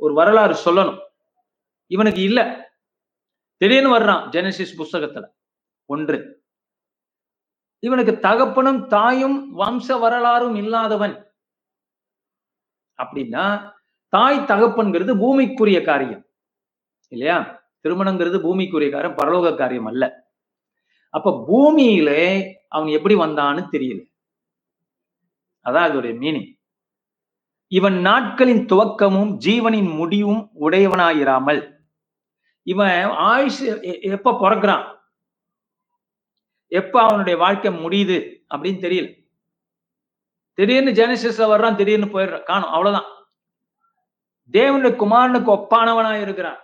[0.00, 1.00] ஒரு வரலாறு சொல்லணும்.
[1.86, 2.63] இவனுக்கு இல்ல.
[3.64, 5.24] திடீர்னு வர்றான் ஜெனசிஸ் புஸ்தகத்துல.
[5.84, 6.44] ஒன்று.
[7.78, 11.34] இவனுக்கு தகப்பனும் தாயும் வம்ச வரலாறும் இல்லாதவன்.
[13.02, 13.72] அப்படின்னா
[14.08, 16.26] தாய் தகப்பன்கிறது பூமிக்குரிய காரியம்.
[17.08, 17.64] இல்லையா?
[17.82, 20.32] திருமணங்கிறது பூமிக்குரிய காரியம் பரலோக காரியம் அல்ல.
[21.10, 24.06] அப்ப பூமியிலே அவன் எப்படி வந்தான்னு தெரியல.
[25.64, 26.54] அதான் அதோடைய மீனிங்
[27.66, 31.73] இவன் நாட்களின் துவக்கமும் ஜீவனின் முடிவும் உடையவனாயிராமல்
[32.64, 34.96] இவன் ஆயுஷ் எப்ப பிறக்கிறான்?
[36.68, 39.22] எப்ப அவனுடைய வாழ்க்கை முடியுது அப்படின்னு தெரியல.
[40.54, 43.12] திடீர்னு ஜெனசிஸ்ல வர்றான் திடீர்னு போயிடுறான் காணும் அவ்வளவுதான்.
[44.52, 46.58] தேவனுடைய குமாரனுக்கு ஒப்பானவனா இருக்கிறான்.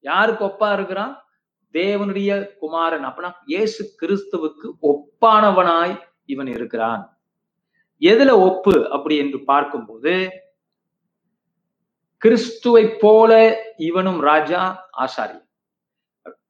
[0.00, 1.24] யாருக்கு ஒப்பா இருக்கிறான்?
[1.72, 3.04] தேவனுடைய குமாரன்.
[3.04, 7.18] அப்படின்னா இயேசு கிறிஸ்துவுக்கு ஒப்பானவனாய் இவன் இருக்கிறான்.
[8.00, 10.30] எதுல ஒப்பு அப்படி என்று பார்க்கும்போது
[12.16, 13.32] கிறிஸ்துவை போல
[13.76, 15.38] இவனும் ராஜா ஆசாரி.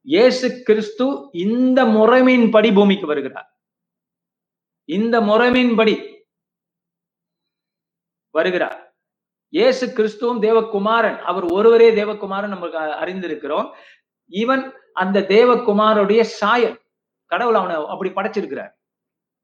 [0.01, 3.59] இயேசு கிறிஸ்து இந்த முறைமையின்படி பூமிக்கு வருகிறார்.
[4.85, 6.23] இந்த முறைமையின்படி
[8.31, 8.95] வருகிறார்.
[9.49, 13.75] இயேசு கிறிஸ்துவும் தேவகுமாரன் அவர் ஒருவரே தேவகுமாரன் நமக்கு அறிந்திருக்கிறோம்.
[14.27, 16.83] இவன் அந்த தேவகுமாருடைய சாயல்.
[17.27, 18.73] கடவுள் அவனை அப்படி படைச்சிருக்கிறார்.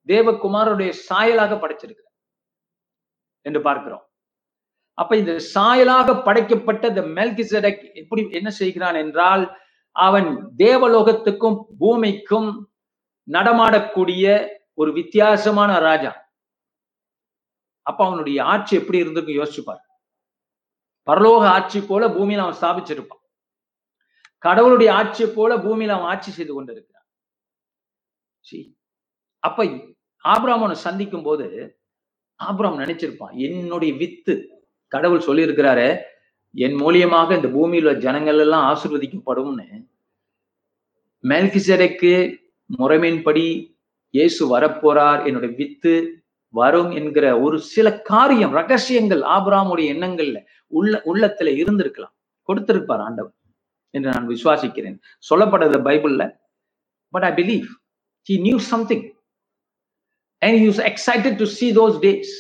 [0.07, 2.09] தேவகுமாருடைய சாயலாக படைச்சிருக்கிறார்.
[3.41, 4.10] என்று பார்க்கிறோம்.
[4.95, 9.57] அப்ப இந்த சாயலாக படைக்கப்பட்ட இந்த மெல்கிசடக் எப்படி என்ன செய்கிறான் என்றால்
[9.93, 12.73] அவன் தேவலோகத்துக்கும் பூமிக்கும்
[13.31, 16.31] நடமாடக்கூடிய ஒரு வித்தியாசமான ராஜா.
[17.83, 19.81] அப்ப அவனுடைய ஆட்சி எப்படி இருந்திருக்கு யோசிச்சு பாரு.
[21.07, 23.25] பரலோக ஆட்சி போல பூமியில அவன் ஸ்தாபிச்சிருப்பான்.
[24.39, 27.05] கடவுளுடைய ஆட்சி போல பூமியில அவன் ஆட்சி செய்து கொண்டிருக்கிறான்.
[28.53, 28.75] See,
[29.39, 29.65] அப்ப
[30.25, 31.79] ஆபிராமனை சந்திக்கும் போது
[32.37, 34.60] ஆபிராம் நினைச்சிருப்பான் என்னுடைய வித்து
[34.95, 35.89] கடவுள் சொல்லியிருக்கிறாரு
[36.55, 39.67] என் மூலியமாக இந்த பூமியில உள்ள ஜனங்கள் எல்லாம் ஆசிர்வதிக்கப்படும்னு.
[41.25, 42.13] மெல்கிசெடெக்கு
[42.79, 43.45] முறைமையின்படி
[44.11, 45.95] இயேசு வரப்போறார் என்னுடைய வித்து
[46.55, 52.15] வரும் என்கிற ஒரு சில காரியம் ரகசியங்கள் ஆபராமுடைய எண்ணங்கள்ல உள்ள உள்ளத்துல இருந்திருக்கலாம்.
[52.49, 53.35] கொடுத்திருப்பார் ஆண்டவர்
[53.95, 54.97] என்று நான் விசுவாசிக்கிறேன்.
[55.31, 56.25] சொல்லப்படுறது பைபிள்ல
[57.15, 57.67] but I believe
[58.29, 59.05] he knew something
[60.43, 62.35] and he excited to to those days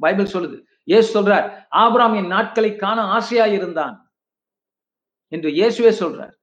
[0.00, 1.46] Bible சொல்லுது இயேசு சொல்றார்
[1.82, 3.96] ஆபிராம் என் நாட்களை காண ஆசையா இருந்தான்
[5.28, 6.34] என்று இயேசுவே சொல்றார்.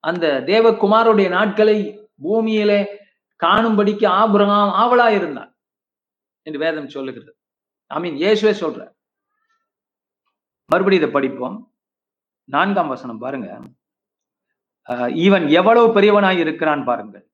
[0.00, 1.78] அந்த தேவகுமாருடைய நாட்களை
[2.24, 2.80] பூமியிலே
[3.40, 5.50] காணும்படிக்கு ஆபிரகாம் ஆவலா இருந்தான்
[6.46, 7.32] என்று வேதம் சொல்லுகிறது.
[7.86, 8.92] ஐ மீன் இயேசுவே சொல்றார்.
[10.70, 11.56] மறுபடியும் இதை படிப்போம்.
[12.54, 13.48] நான்காம் வசனம் பாருங்க.
[15.26, 17.24] இவன் எவ்வளவு பெரியவனாய் இருக்கிறான் பாருங்கள்.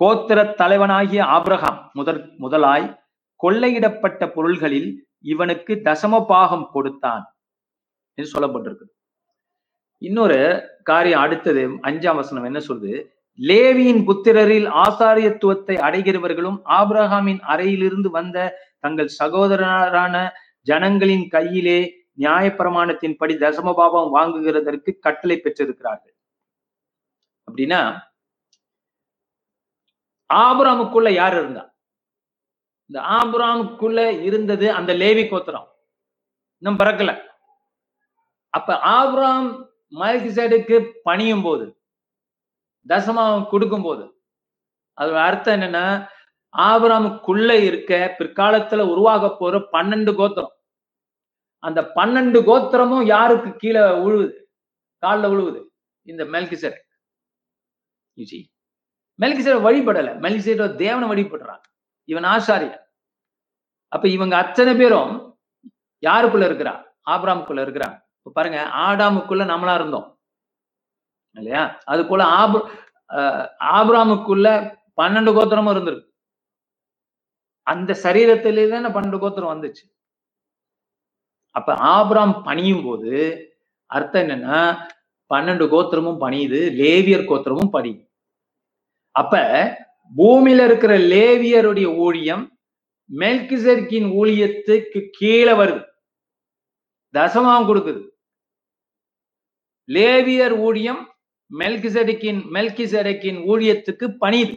[0.00, 2.86] கோத்திர தலைவனாகிய ஆபிரகாம் முதற் முதலாய்
[3.44, 4.88] கொள்ளையிடப்பட்ட பொருள்களில்
[5.20, 7.24] இவனுக்கு தசம பாகம் கொடுத்தான்
[8.14, 8.86] என்று சொல்லப்பட்டிருக்கு
[9.98, 13.14] இன்னொரு காரியம் அடுத்தது அஞ்சாம் வசனம் என்ன சொல்லுது?
[13.38, 21.78] லேவியின் புத்திரரில் ஆசாரியத்துவத்தை அடைகிறவர்களும் ஆப்ரஹாமின் அறையிலிருந்து வந்த தங்கள் சகோதரரான ஜனங்களின் கையிலே
[22.18, 26.14] நியாயப்பிரமாணத்தின்படி தசமபாபம் வாங்குகிறதற்கு கட்டளை பெற்றிருக்கிறார்கள்.
[27.48, 27.80] அப்படின்னா
[30.34, 31.75] ஆபிராமுக்குள்ள யார் இருந்தா?
[32.88, 35.68] இந்த ஆபுராமுக்குள்ள இருந்தது அந்த லேவி கோத்திரம்.
[36.58, 37.12] இன்னும் பிறக்கல.
[38.48, 39.48] அப்ப ஆபுராம்
[39.90, 41.64] மல்கிசேடுக்கு பணியும் போது
[42.88, 44.04] தசமாவும் கொடுக்கும் போது
[45.00, 45.86] அதோட அர்த்தம் என்னன்னா
[46.56, 50.54] ஆபிராமுக்குள்ள இருக்க பிற்காலத்துல உருவாக போற பன்னெண்டு கோத்திரம்.
[51.62, 54.34] அந்த பன்னெண்டு கோத்திரமும் யாருக்கு கீழே உழுவுது?
[54.98, 55.60] காலில் உழுவுது.
[56.02, 56.78] இந்த மெல்கிசேட்
[59.22, 60.10] மெல்கிசரை வழிபடலை வழிபடல.
[60.24, 61.62] மெல்கிசேட தேவனை வழிபடுறான்
[62.10, 62.82] இவன் ஆசாரியன்.
[63.92, 65.12] அப்ப இவங்க அத்தனை பேரும்
[66.02, 66.74] யாருக்குள்ள இருக்கிறா?
[67.12, 67.88] ஆப்ராமுக்குள்ள இருக்கிறா.
[68.18, 70.06] இப்ப பாருங்க ஆடாமுக்குள்ள நம்மளா இருந்தோம்.
[71.36, 71.62] இல்லையா?
[71.84, 72.58] அது போல ஆப்
[73.78, 74.46] ஆப்ராமுக்குள்ள
[75.00, 76.08] பன்னெண்டு கோத்திரமும் இருந்திருக்கு.
[77.66, 79.84] அந்த சரீரத்திலே தானே பன்னெண்டு கோத்திரம் வந்துச்சு.
[81.56, 83.12] அப்ப ஆப்ராம் பணியும் போது
[83.90, 84.60] அர்த்தம் என்னன்னா
[85.30, 88.02] பன்னெண்டு கோத்திரமும் பணியுது லேவியர் கோத்திரமும் பணியுது.
[89.14, 89.34] அப்ப
[90.14, 92.44] பூமியில இருக்கிற லேவியருடைய ஊழியம்
[93.10, 95.82] மெல்கிசர்கின் ஊழியத்துக்கு கீழே வருது.
[97.14, 98.02] தசமாவும் கொடுக்குது.
[99.88, 101.02] லேவியர் ஊழியம்
[101.58, 104.56] மெல்கிசடிக்கின் மெல்கிசெடக்கின் ஊழியத்துக்கு பணிது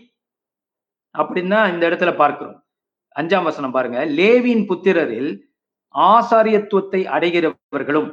[1.17, 2.57] அப்படின்னு தான் இந்த இடத்துல பார்க்கிறோம்.
[3.19, 4.05] அஞ்சாம் வசனம் பாருங்க.
[4.05, 5.31] லேவியின் புத்திரரில்
[5.95, 8.09] ஆசாரியத்துவத்தை அடைகிறவர்களும்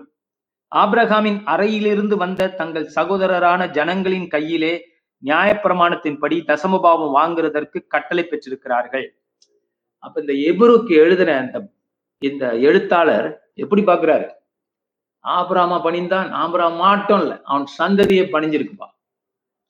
[0.73, 4.75] ஆப்ரஹாமின் அறையிலிருந்து வந்த தங்கள் சகோதரரான ஜனங்களின் கையிலே
[5.23, 9.07] நியாயப்பிரமாணத்தின்படி தசமபாவம் வாங்குறதற்கு கட்டளை பெற்றிருக்கிறார்கள்.
[9.99, 11.59] அப்ப இந்த எபுருக்கு எழுதின அந்த
[12.23, 14.27] இந்த எழுத்தாளர் எப்படி பாக்குறாரு
[15.25, 18.89] ஆபராமா பணிந்தான் ஆபராம் மாட்டம் இல்ல அவன் சந்ததியை பணிஞ்சிருக்குப்பா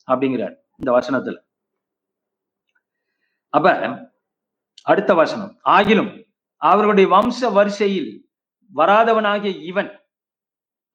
[0.07, 1.37] அப்படிங்கிறார் இந்த வசனத்துல.
[3.53, 3.67] அப்ப
[4.81, 6.11] அடுத்த வசனம் ஆகிலும்
[6.61, 8.11] அவர்களுடைய வம்ச வரிசையில்
[8.75, 9.91] வராதவனாகிய இவன்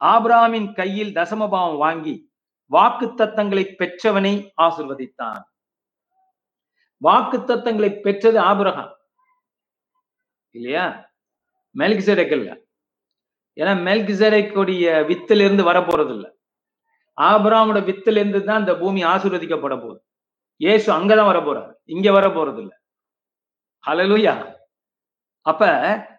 [0.00, 2.14] ஆபிராமின் கையில் தசமபாவம் வாங்கி
[2.74, 5.42] வாக்கு தத்தங்களை பெற்றவனை ஆசிர்வதித்தான்.
[6.96, 8.92] வாக்கு தத்தங்களை பெற்றது ஆபுரகம்.
[10.50, 10.84] இல்லையா?
[11.78, 12.50] மெல்கிசேடக் இல்ல
[13.56, 20.04] ஏன்னா மெல்கிசேடக்குடைய வித்துல இருந்து வர போறது இல்ல வித்துல இருந்து தான் இந்த பூமி ஆசிர்வதிக்கப்பட போகுது.
[20.56, 22.80] இயேசு அங்கதான் வர போறாரு இங்க வர போறது இல்ல
[23.84, 24.34] ஹalleluya.
[25.40, 25.62] அப்ப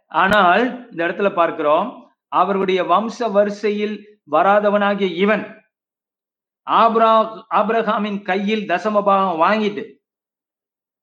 [0.08, 5.63] ஆனால் இந்த இடத்துல பார்க்கிறோம் அவருடைய வம்ச வரிசையில் வராதவனாகிய இவன்
[6.68, 7.12] ஆப்ரா
[7.60, 9.84] ஆபிரகாமின் கையில் தசமபாகம் வாங்கிட்டு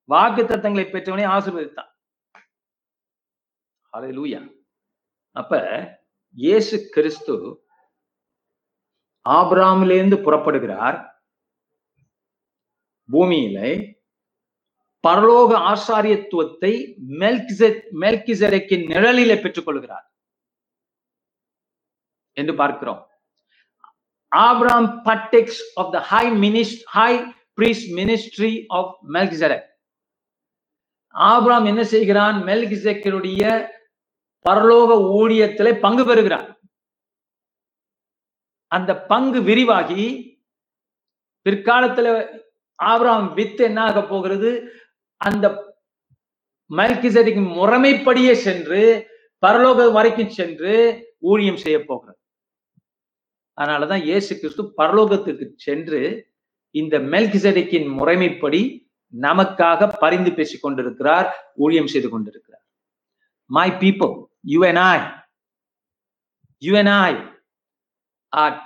[0.05, 1.91] வாக்கு தத்தங்களை பெற்றவனே ஆசீர்வதித்தான்.
[5.37, 5.53] அப்ப
[6.31, 7.35] இயேசு கிறிஸ்து
[9.27, 10.99] ஆபிராமிலிருந்து புறப்படுகிறார்.
[13.09, 13.71] பூமியிலே
[15.07, 16.73] பரலோக ஆசாரியத்துவத்தை
[18.03, 20.07] மெல்கிசெரக்கின் நிழலிலே பெற்றுக் கொள்கிறார்
[22.37, 23.10] என்று பார்க்கிறோம்.
[24.33, 27.13] Abram partakes of the high மினிஸ்ட் high
[27.55, 29.67] priest ministry of Melchizedek
[31.15, 32.37] Abram என்ன செய்கிறான்?
[32.47, 33.43] மெல்கிசெக்கருடைய
[34.49, 34.91] பரலோக
[35.21, 36.47] ஊழியத்திலே பங்கு பெறுகிறான்.
[38.69, 40.05] அந்த பங்கு விரிவாகி
[41.47, 42.09] பிற்காலத்துல
[42.75, 44.51] ஆபிரகாம் வித்து என்ன ஆக போகிறது?
[45.17, 45.47] அந்த
[46.71, 48.83] மல்கிசடிக்கு முறைமைப்படியே சென்று
[49.47, 50.73] பரலோக வரைக்கும் சென்று
[51.19, 52.20] ஊழியம் செய்ய போகிறது
[53.61, 56.01] அதனாலதான் இயேசு கிறிஸ்து பரலோகத்துக்கு சென்று
[56.75, 58.61] இந்த மெல்கிசடிக்கின் முறைமைப்படி
[59.15, 62.65] நமக்காக பரிந்து பேசிக் கொண்டிருக்கிறார் ஊழியம் செய்து கொண்டிருக்கிறார்
[63.51, 64.97] my people you and I
[66.63, 67.13] you and I
[68.33, 68.57] are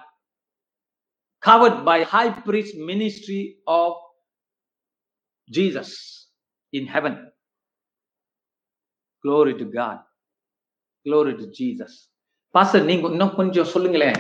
[1.43, 3.93] covered by high priest ministry of
[5.51, 5.91] Jesus
[6.73, 7.31] in heaven.
[9.25, 9.99] Glory to God.
[11.07, 11.93] Glory to Jesus.
[12.55, 14.19] Pastor நீங்க இன்னும் கொஞ்சம் சொல்லுங்களேன்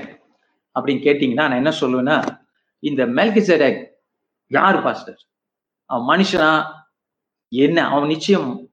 [0.75, 2.17] அப்படின்னு கேட்டீங்கன்னா நான் என்ன சொல்லுவேன்னா
[2.79, 3.81] இந்த மெல்கிசெடக்
[4.47, 5.21] யார் பாஸ்டர்
[5.91, 6.65] அவன் மனுஷனா?
[7.49, 7.89] என்ன?
[7.89, 8.69] அவன் நிச்சயம்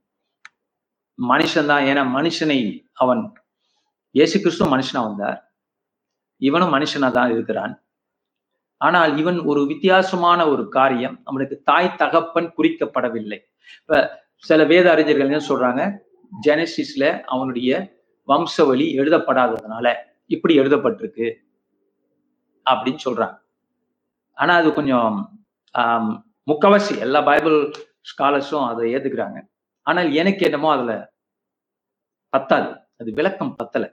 [1.20, 3.34] மனுஷன்தான் ஏன்னா மனுஷனை அவன்
[4.12, 5.54] இயேசு கிறிஸ்துவ மனுஷனா வந்தார்.
[6.38, 7.84] இவனும் மனுஷனா தான் இருக்கிறான்.
[8.78, 11.22] ஆனால் இவன் ஒரு வித்தியாசமான ஒரு காரியம்.
[11.24, 13.40] அவனுக்கு தாய் தகப்பன் குறிக்கப்படவில்லை.
[13.82, 14.00] இப்ப
[14.36, 15.98] சில வேத அறிஞர்கள் என்ன சொல்றாங்க?
[16.46, 17.72] ஜெனசிஸ்ல அவனுடைய
[18.28, 21.28] வம்சவழி எழுதப்படாததுனால இப்படி எழுதப்பட்டிருக்கு.
[22.66, 23.36] அப்படின்னு சொல்றாங்க.
[24.34, 25.38] ஆனா அது கொஞ்சம்
[25.76, 26.16] ஆஹ்
[27.00, 27.58] எல்லா பைபிள்
[28.12, 29.40] ஸ்காலர்ஸும் அதை ஏத்துக்கிறாங்க.
[29.82, 31.12] ஆனால் எனக்கு என்னமோ அதுல
[32.30, 32.70] பத்தாது.
[32.98, 33.86] அது விளக்கம் பத்தல.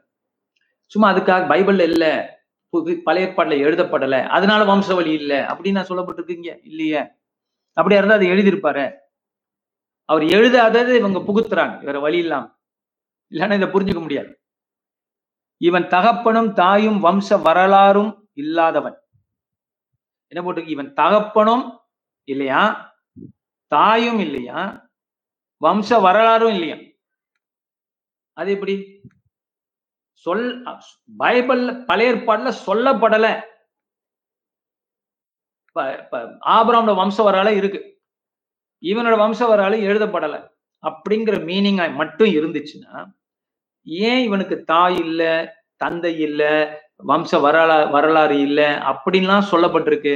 [0.86, 2.04] சும்மா அதுக்காக பைபிள்ல இல்ல
[2.72, 7.00] புது பழைய ஏற்பாடுல எழுதப்படல அதனால வம்சவழி இல்லை அப்படின்னு நான் சொல்லப்பட்டிருக்கீங்க இல்லையே?
[7.76, 8.84] அப்படியா இருந்தா அது எழுதியிருப்பாரு?
[10.04, 12.46] அவர் எழுதாதது இவங்க புகுத்துறாங்க வேற வழி இல்லாம.
[13.32, 14.30] இல்லைன்னா இதை புரிஞ்சுக்க முடியாது.
[15.60, 18.96] இவன் தகப்பனும் தாயும் வம்ச வரலாறும் இல்லாதவன்.
[20.32, 21.64] என்ன போட்டு இவன் தகப்பனும்
[22.28, 22.62] இல்லையா?
[23.72, 24.60] தாயும் இல்லையா?
[25.60, 26.76] வம்ச வரலாறும் இல்லையா?
[28.36, 28.74] அது எப்படி?
[30.26, 30.46] சொல்
[31.18, 33.26] பைபிள்ல பழைய ஏற்பாடுல சொல்லப்படல.
[36.56, 37.80] ஆபராமோட வம்ச வரலாறு இருக்கு.
[38.82, 40.36] இவனோட வம்ச வரலாறு எழுதப்படல.
[40.82, 42.94] அப்படிங்கிற மீனிங் மட்டும் இருந்துச்சுன்னா
[44.06, 45.22] ஏன் இவனுக்கு தாய் இல்ல
[45.82, 46.42] தந்தை இல்ல
[47.00, 50.14] வம்ச வரலா வரலாறு இல்ல அப்படின்லாம் சொல்லப்பட்டிருக்கு.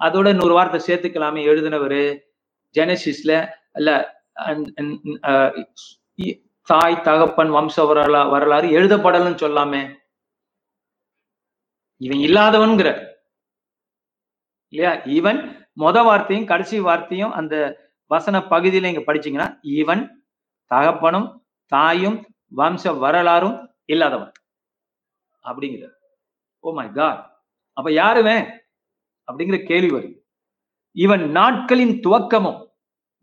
[0.00, 2.00] அதோட இன்னொரு வார்த்தை சேர்த்துக்கலாமே எழுதினவர்
[2.74, 3.32] ஜெனசிஸ்ல
[3.78, 3.90] இல்ல
[6.68, 9.82] தாய் தகப்பன் வம்ச வரலா வரலாறு எழுதப்படலன்னு சொல்லாமே.
[12.00, 12.88] இவன் இல்லாதவன்கிற
[14.72, 14.92] இல்லையா?
[15.18, 15.40] இவன்
[15.82, 17.54] மொத வார்த்தையும் கடைசி வார்த்தையும் அந்த
[18.10, 19.48] வசன பகுதியில இங்க படிச்சீங்கன்னா
[19.80, 20.02] இவன்
[20.70, 21.28] தகப்பனும்
[21.72, 22.18] தாயும்
[22.52, 23.56] வம்ச வரலாறும்
[23.94, 24.32] இல்லாதவன்.
[25.44, 25.96] அப்படிங்கிறார்.
[26.64, 27.20] ஓ மை காட்
[27.76, 28.44] அப்ப யாருவன்
[29.28, 30.16] அப்படிங்கிற கேள்வி வருது.
[30.96, 32.60] இவன் நாட்களின் துவக்கமும்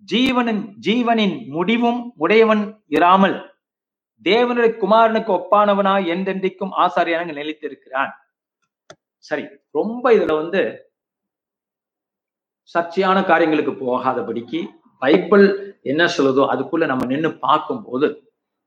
[0.03, 2.63] ஜீவனின் ஜீவனின் முடிவும் உடையவன்
[2.97, 3.37] இராமல்
[4.25, 8.11] தேவனுடைய குமாரனுக்கு ஒப்பானவனாய் என்றென்றைக்கும் ஆசாரியனாக நிலைத்திருக்கிறான்.
[9.25, 10.61] சரி ரொம்ப இதுல வந்து
[12.75, 14.59] சர்ச்சையான காரியங்களுக்கு போகாதபடிக்கு
[15.01, 15.45] பைபிள்
[15.91, 18.07] என்ன சொல்லுதோ அதுக்குள்ள நம்ம நின்று பார்க்கும்போது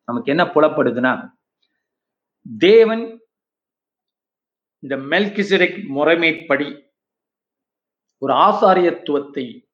[0.09, 1.13] நமக்கு என்ன புலப்படுதுன்னா
[2.47, 3.05] தேவன்
[4.81, 6.89] இந்த மெல்கிசிரிக் முறைமைப்படி
[8.19, 9.67] ஒரு ஆசாரியத்துவத்தை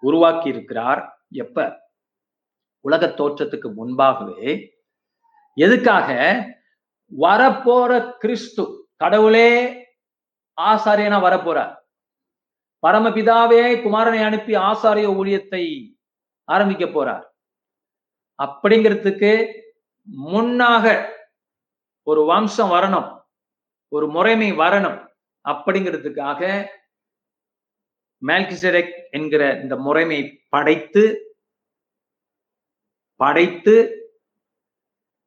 [0.00, 1.90] உருவாக்கி இருக்கிறார் எப்ப?
[2.80, 4.70] உலக தோற்றத்துக்கு முன்பாகவே.
[5.54, 6.10] எதுக்காக?
[7.20, 9.72] வரப்போற கிறிஸ்து கடவுளே
[10.60, 11.76] ஆசாரியனா வரப்போறார்.
[12.86, 15.94] பரமபிதாவே குமாரனை அனுப்பி ஆசாரிய ஊழியத்தை
[16.44, 17.24] ஆரம்பிக்க போறார்.
[18.42, 19.60] அப்படிங்கிறதுக்கு
[20.16, 21.08] முன்னாக
[22.02, 23.21] ஒரு வம்சம் வரணும்.
[23.94, 24.98] ஒரு முறைமை வரணும்
[25.44, 26.68] அப்படிங்கிறதுக்காக
[28.26, 31.02] மேல்கிசெடெக் என்கிற இந்த முறைமை படைத்து
[33.16, 33.74] படைத்து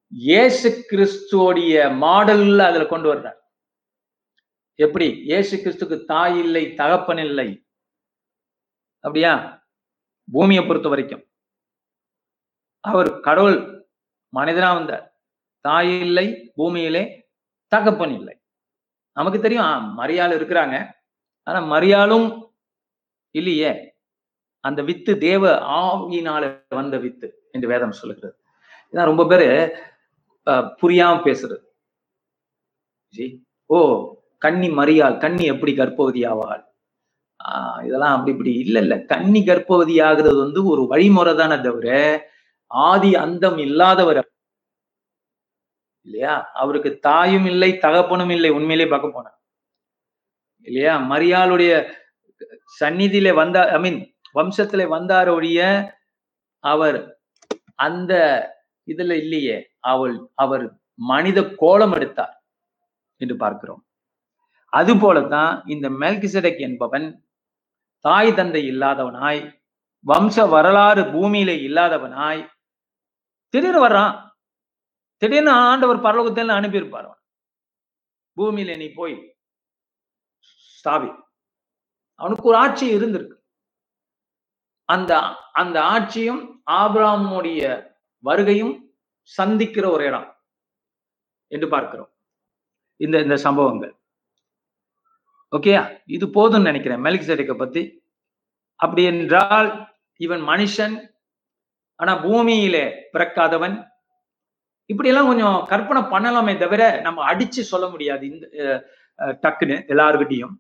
[0.08, 3.40] இயேசு கிறிஸ்துவோடைய மாடல்ல அதுல கொண்டு வர்றார்.
[4.80, 5.08] எப்படி?
[5.10, 7.48] இயேசு கிறிஸ்துக்கு தாய் இல்லை தகப்பன் இல்லை.
[9.00, 9.34] அப்படியா?
[10.32, 11.24] பூமியை பொறுத்த வரைக்கும்.
[12.80, 13.58] அவர் கடவுள்
[14.36, 15.06] மனிதனா வந்தார்.
[15.62, 17.04] தாய் இல்லை பூமியிலே
[17.68, 18.36] தகப்பன் இல்லை.
[19.18, 19.68] நமக்கு தெரியும்
[20.00, 20.76] மரியாள் இருக்கிறாங்க.
[21.48, 22.28] ஆனா மரியாளும்
[23.36, 23.72] இல்லையே.
[24.64, 25.44] அந்த வித்து தேவ
[25.78, 28.36] ஆவியினால வந்த வித்து என்று வேதம் சொல்லுகிறது.
[28.94, 29.48] இதான் ரொம்ப பேரு
[30.48, 31.58] அஹ், புரியாம பேசுறது.
[33.16, 33.26] ஜி,
[33.70, 33.80] ஓ
[34.42, 36.62] கண்ணி மரியாள் கண்ணி எப்படி கர்ப்பவதி ஆவாள்?
[37.40, 38.96] ஆஹ் இதெல்லாம் அப்படி இப்படி இல்ல இல்ல.
[39.08, 41.90] கண்ணி கர்ப்பவதி ஆகுறது வந்து ஒரு வழிமுறை தானே தவிர
[42.72, 44.20] ஆதி அந்தம் இல்லாதவர்
[46.08, 46.34] இல்லையா?
[46.54, 49.28] அவருக்கு தாயும் இல்லை தகப்பனும் இல்லை உண்மையிலே பார்க்க போன
[50.68, 50.94] இல்லையா?
[51.10, 51.72] மரியாளுடைய
[52.80, 54.00] சந்நிதியில வந்தா ஐ மீன்
[54.36, 55.60] வம்சத்துல வந்தார் ஒழிய
[56.64, 56.98] அவர்
[57.80, 58.14] அந்த
[58.88, 60.66] இதுல இல்லையே அவள் அவர்
[61.00, 62.34] மனித கோலம் எடுத்தார்
[63.22, 63.82] என்று பார்க்கிறோம்.
[64.74, 67.06] அது போலதான் இந்த மெல்கிசடக் என்பவன்
[68.06, 69.42] தாய் தந்தை இல்லாதவனாய்
[70.06, 72.42] வம்ச வரலாறு பூமியில இல்லாதவனாய்
[73.54, 74.14] திடீர் வர்றான்
[75.18, 77.08] திடீர்னு ஆண்டவர் பரலோகத்தில் அனுப்பியிருப்பார்.
[77.08, 77.22] அவன்.
[78.38, 79.16] பூமியில நீ போய்
[80.80, 81.10] ஸ்தாபி
[82.20, 83.36] அவனுக்கு ஒரு ஆட்சி இருந்திருக்கு.
[84.90, 85.14] அந்த
[85.52, 87.62] அந்த ஆட்சியும் ஆபிராமுடைய
[88.24, 88.76] வருகையும்
[89.22, 90.28] சந்திக்கிற ஒரு இடம்
[91.48, 92.12] என்று பார்க்கிறோம்.
[92.96, 93.94] இந்த இந்த சம்பவங்கள்.
[95.52, 97.04] ஓகேயா இது போதும்னு நினைக்கிறேன்.
[97.04, 97.84] மெலிக்செடெக்கை பத்தி.
[98.80, 99.70] அப்படி என்றால்
[100.20, 100.96] இவன் மனுஷன்
[102.00, 103.76] ஆனா பூமியிலே பிறக்காதவன்
[104.92, 108.24] இப்படி எல்லாம் கொஞ்சம் கற்பனை பண்ணலாமே தவிர நம்ம அடிச்சு சொல்ல முடியாது.
[108.32, 108.46] இந்த
[109.44, 110.56] டக்குன்னு எல்லாருக்கிட்டையும்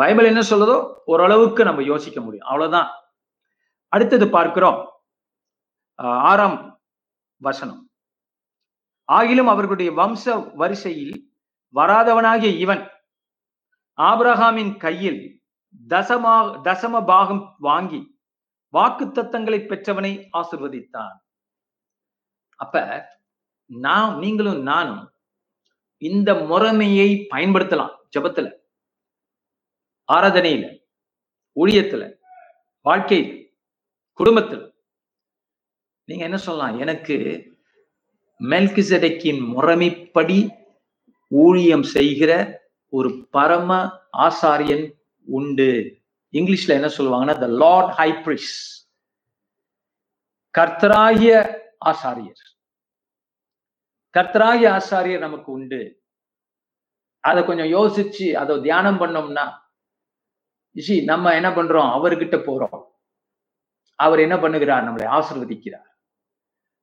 [0.00, 0.76] பைபிள் என்ன சொல்லுதோ
[1.12, 2.48] ஓரளவுக்கு நம்ம யோசிக்க முடியும்.
[2.50, 2.90] அவ்வளவுதான்.
[3.92, 4.80] அடுத்தது பார்க்கிறோம்.
[6.30, 6.58] ஆறாம்
[7.40, 7.80] வசனம்.
[9.12, 11.16] ஆகிலும் அவர்களுடைய வம்ச வரிசையில்
[11.74, 12.82] வராதவனாகிய இவன்
[13.98, 15.20] ஆபிரகாமின் கையில்
[15.88, 16.34] தசமா
[16.66, 18.00] தசம பாகம் வாங்கி
[18.74, 21.16] வாக்கு தத்தங்களை பெற்றவனை ஆசிர்வதித்தான்.
[22.58, 22.76] அப்ப
[23.66, 25.02] நான் நீங்களும் நானும்
[26.02, 28.48] இந்த முறைமையை பயன்படுத்தலாம் ஜெபத்துல.
[30.12, 30.66] ஆராதனையில
[31.56, 32.02] ஊழியத்துல
[32.82, 33.32] வாழ்க்கையில்
[34.18, 34.62] குடும்பத்துல.
[36.04, 36.78] நீங்க என்ன சொல்லலாம்?
[36.78, 37.16] எனக்கு
[38.40, 40.38] மெல்கிசடைக்கின் முறைமைப்படி
[41.28, 42.32] ஊழியம் செய்கிற
[42.88, 43.70] ஒரு பரம
[44.12, 44.86] ஆசாரியன்
[45.24, 45.70] உண்டு.
[46.32, 48.52] இங்கிலீஷ்ல என்ன சொல்லுவாங்கன்னா த லார்ட் ஹைப்ரிஸ்
[50.58, 51.32] கர்த்தராகிய
[51.84, 52.47] ஆசாரியர்.
[54.16, 56.02] கர்த்தராகி ஆசாரியர் நமக்கு உண்டு.
[57.20, 59.52] அதை கொஞ்சம் யோசிச்சு அதை தியானம் பண்ணோம்னா
[60.76, 61.90] இசி நம்ம என்ன பண்றோம்?
[61.96, 62.84] அவர்கிட்ட போறோம்.
[63.94, 64.86] அவர் என்ன பண்ணுகிறார்?
[64.88, 65.88] நம்மளை ஆசிர்வதிக்கிறார்.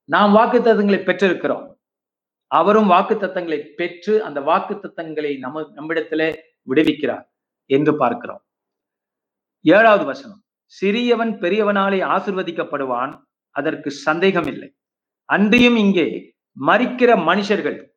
[0.04, 1.78] நாம் வாக்கு தத்தங்களை பெற்றிருக்கிறோம்.
[2.48, 7.26] அவரும் வாக்கு தத்தங்களை பெற்று அந்த வாக்கு தத்தங்களை நம்ம நம்மிடத்திலே விடுவிக்கிறார்
[7.66, 8.46] என்று பார்க்கிறோம்.
[9.62, 10.44] ஏழாவது வசனம்.
[10.82, 14.78] சிறியவன் பெரியவனாலே ஆசிர்வதிக்கப்படுவான் அதற்கு சந்தேகம் இல்லை
[15.26, 17.92] அன்றியும் இங்கே மறிக்கிற மனுஷர்கள்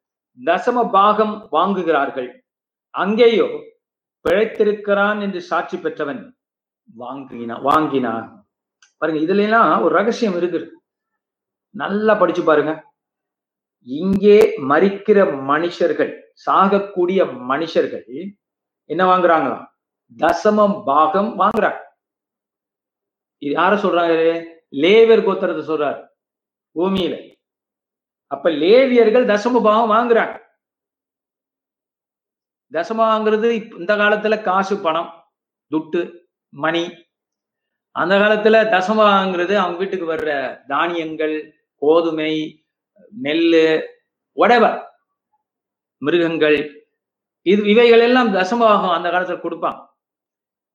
[0.45, 2.41] தசம பாகம் வாங்குகிறார்கள்.
[2.91, 3.47] அங்கேயோ
[4.25, 6.37] பிழைத்திருக்கிறான் என்று சாட்சி பெற்றவன்
[6.99, 8.47] வாங்கினா வாங்கினான்.
[8.97, 10.71] பாருங்க இதுல எல்லாம் ஒரு ரகசியம் இருக்குது.
[11.71, 12.85] நல்லா படிச்சு பாருங்க.
[13.83, 15.19] இங்கே மறிக்கிற
[15.51, 16.13] மனுஷர்கள்
[16.47, 18.35] சாகக்கூடிய மனுஷர்கள்
[18.85, 19.67] என்ன வாங்குறாங்களாம்
[20.17, 21.81] தசமம் பாகம் வாங்குறாங்க.
[23.39, 24.15] இது யார சொல்றாங்க?
[24.71, 26.01] லேவர் கோத்திரத்தை சொல்றாரு.
[26.75, 27.37] பூமியில.
[28.35, 30.35] அப்ப லேவியர்கள் தசம பாவம் வாங்குறாங்க.
[32.73, 33.49] தசமம் வாங்குறது
[33.81, 35.11] இந்த காலத்துல காசு பணம்
[35.73, 36.01] துட்டு
[36.53, 36.83] மணி.
[37.97, 40.31] அந்த காலத்துல தசமங்கிறது அவங்க வீட்டுக்கு வர்ற
[40.73, 41.37] தானியங்கள்
[41.83, 42.33] கோதுமை
[43.25, 43.65] நெல்லு
[44.37, 44.79] ஒடவர்
[46.03, 46.59] மிருகங்கள்.
[47.47, 49.81] இது இவைகள் எல்லாம் தசமபாகம் அந்த காலத்துல கொடுப்பாங்க.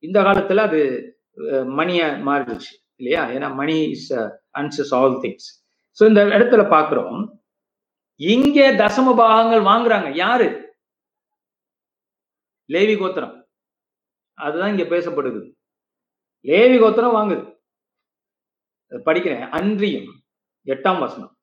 [0.04, 0.82] இந்த காலத்துல அது
[1.80, 3.22] மணியா மாறிடுச்சு இல்லையா?
[3.36, 4.10] ஏன்னா money is
[4.60, 5.48] answers all things
[5.98, 7.18] so இந்த இடத்துல பாக்குறோம்.
[8.16, 10.14] இங்கே தசம பாகங்கள் வாங்குறாங்க.
[10.14, 10.76] யாரு?
[12.70, 13.48] லேவி கோத்திரம்.
[14.34, 15.54] அதுதான் இங்க பேசப்படுது.
[16.46, 17.62] லேவி கோத்திரம் வாங்குது.
[18.92, 19.50] படிக்கிறேன்.
[19.50, 20.24] அன்றியும்
[20.66, 21.38] எட்டாம் வசனம்.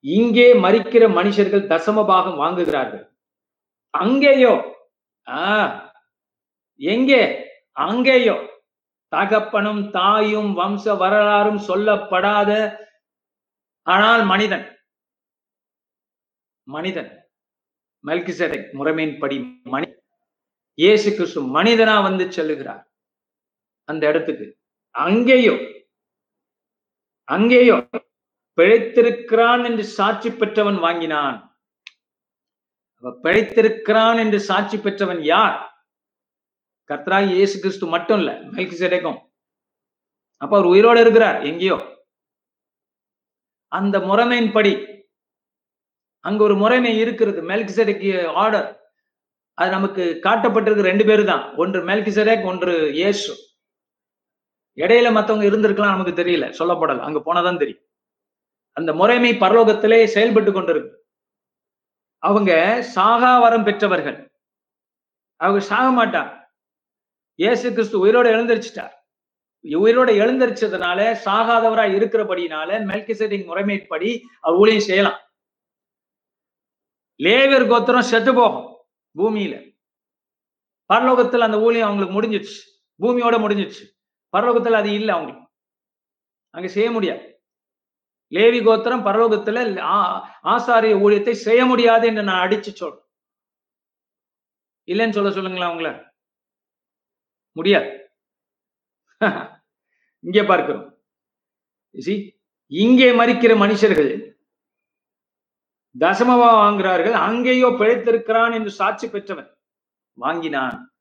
[0.00, 3.12] இங்கே மறிக்கிற மனுஷர்கள் தசம பாகம் வாங்குகிறார்கள்.
[3.90, 4.78] அங்கேயோ
[5.28, 5.40] ஆ
[6.74, 7.44] எங்கே?
[7.72, 8.48] அங்கேயோ.
[9.08, 12.76] தகப்பனும் தாயும் வம்ச வரலாறும் சொல்லப்படாத
[13.82, 14.79] ஆனால் மனிதன்.
[16.62, 17.10] மனிதன்.
[18.04, 19.86] மெல்கிசெதேக் முறைமையின்படி மணி
[20.74, 22.82] இயேசு கிறிஸ்து மனிதனா வந்து செல்லுகிறார்.
[23.84, 24.58] அந்த இடத்துக்கு.
[24.90, 25.54] அங்கேயோ
[27.24, 27.76] அங்கேயோ
[28.58, 31.36] பிழைத்திருக்கிறான் என்று சாட்சி பெற்றவன் வாங்கினான்.
[33.02, 35.58] அவ பிழைத்திருக்கிறான் என்று சாட்சி பெற்றவன் யார்?
[36.90, 39.18] கர்த்தராக இயேசு கிறிஸ்து மட்டும் இல்ல மெல்கிசெதேக்கும்.
[40.36, 41.78] அப்ப அவர் உயிரோடு இருக்கிறார் எங்கேயோ.
[43.68, 44.89] அந்த முறைமையின்படி
[46.24, 47.42] அங்க ஒரு முறைமை இருக்கிறது.
[47.42, 48.68] மெல்கிசெடேக் ஆர்டர்
[49.54, 53.32] அது நமக்கு காட்டப்பட்டிருக்கு ரெண்டு பேரு தான் ஒன்று மெல்கிசடக் ஒன்று இயேசு.
[54.78, 56.44] இடையில மத்தவங்க இருந்திருக்கலாம் நமக்கு தெரியல.
[56.58, 56.98] சொல்லப்படல.
[56.98, 57.82] அங்க போனதான் தெரியும்.
[58.72, 60.90] அந்த முறைமை பரலோகத்திலே செயல்பட்டு கொண்டிருக்கு.
[62.22, 62.52] அவங்க
[62.96, 64.18] சாகாவரம் பெற்றவர்கள்.
[65.36, 66.30] அவங்க சாக மாட்டார்
[67.34, 68.94] இயேசு கிறிஸ்து உயிரோட எழுந்திருச்சிட்டார்.
[69.64, 74.10] உயிரோட எழுந்தரிச்சதுனால சாகாதவரா இருக்கிறபடினால மெல்கிசடிங் முறைமைப்படி
[74.40, 75.18] அவர் ஊழியம் செய்யலாம்.
[77.20, 78.66] லேவியர் கோத்திரம் செத்து போகும்
[79.16, 79.54] பூமியில.
[80.92, 82.58] பரலோகத்துல அந்த ஊழியம் அவங்களுக்கு முடிஞ்சிடுச்சு.
[83.00, 83.84] பூமியோட முடிஞ்சிடுச்சு.
[84.36, 85.46] பரலோகத்துல அது இல்லை அவங்களுக்கு.
[86.50, 87.24] அங்க செய்ய முடியாது.
[88.32, 89.58] லேவி கோத்திரம் பரலோகத்துல
[90.44, 93.06] ஆசாரிய ஊழியத்தை செய்ய முடியாது என்று நான் அடிச்சு சொல்றேன்
[94.88, 96.10] இல்லைன்னு சொல்ல சொல்லுங்களேன் அவங்கள.
[97.56, 97.90] முடியாது.
[100.24, 100.84] இங்கே பார்க்கிறோம்.
[102.66, 104.29] இங்கே மறிக்கிற மனுஷர்கள்
[105.98, 107.12] தசமவா வாங்குகிறார்கள்.
[107.12, 109.58] அங்கேயோ பிழைத்திருக்கிறான் என்று சாட்சி பெற்றவன்.
[110.12, 110.94] வாங்கினான்.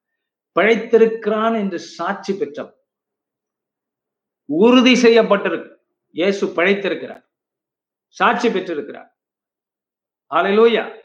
[0.59, 2.77] பிழைத்திருக்கிறான் என்று சாட்சி பெற்றவன்.
[4.45, 5.75] உறுதி செய்யப்பட்டிருக்கு.
[6.11, 7.29] இயேசு பிழைத்திருக்கிறார்.
[8.07, 9.19] சாட்சி பெற்றிருக்கிறார்.
[10.29, 10.97] ஆலையிலூயா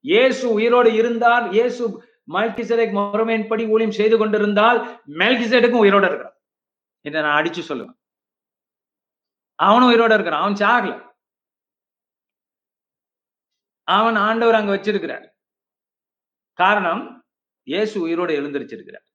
[0.00, 2.02] இயேசு உயிரோடு இருந்தால் இயேசு
[2.32, 6.36] மெல்கிசடேக் முறைமையின் படி ஊழியம் செய்து கொண்டிருந்தால் மெல்கிசெதேக்கும் உயிரோட இருக்கிறான்.
[7.00, 7.98] என்று நான் அடிச்சு சொல்லுவேன்.
[9.54, 10.40] அவனும் உயிரோட இருக்கிறான்.
[10.40, 11.07] அவன் சாகல.
[13.96, 15.26] அவன் ஆண்டவர் அங்க வச்சிருக்கிறார்.
[16.58, 17.02] காரணம்
[17.66, 19.06] இயேசு உயிரோட எழுந்திருச்சிருக்கிறார்.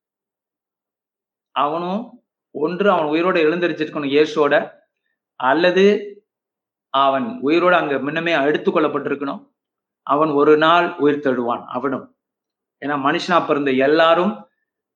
[1.55, 2.01] அவனும்
[2.55, 4.55] ஒன்று அவன் உயிரோட எழுந்திருச்சிருக்கணும் இயேசுவோட
[5.39, 5.86] அல்லது
[6.93, 9.41] அவன் உயிரோட அங்க முன்னமே அடுத்து கொள்ளப்பட்டிருக்கணும்
[10.07, 12.05] அவன் ஒரு நாள் உயிர் தழுவான் அவனும்.
[12.82, 14.34] ஏன்னா மனுஷனா பிறந்த எல்லாரும்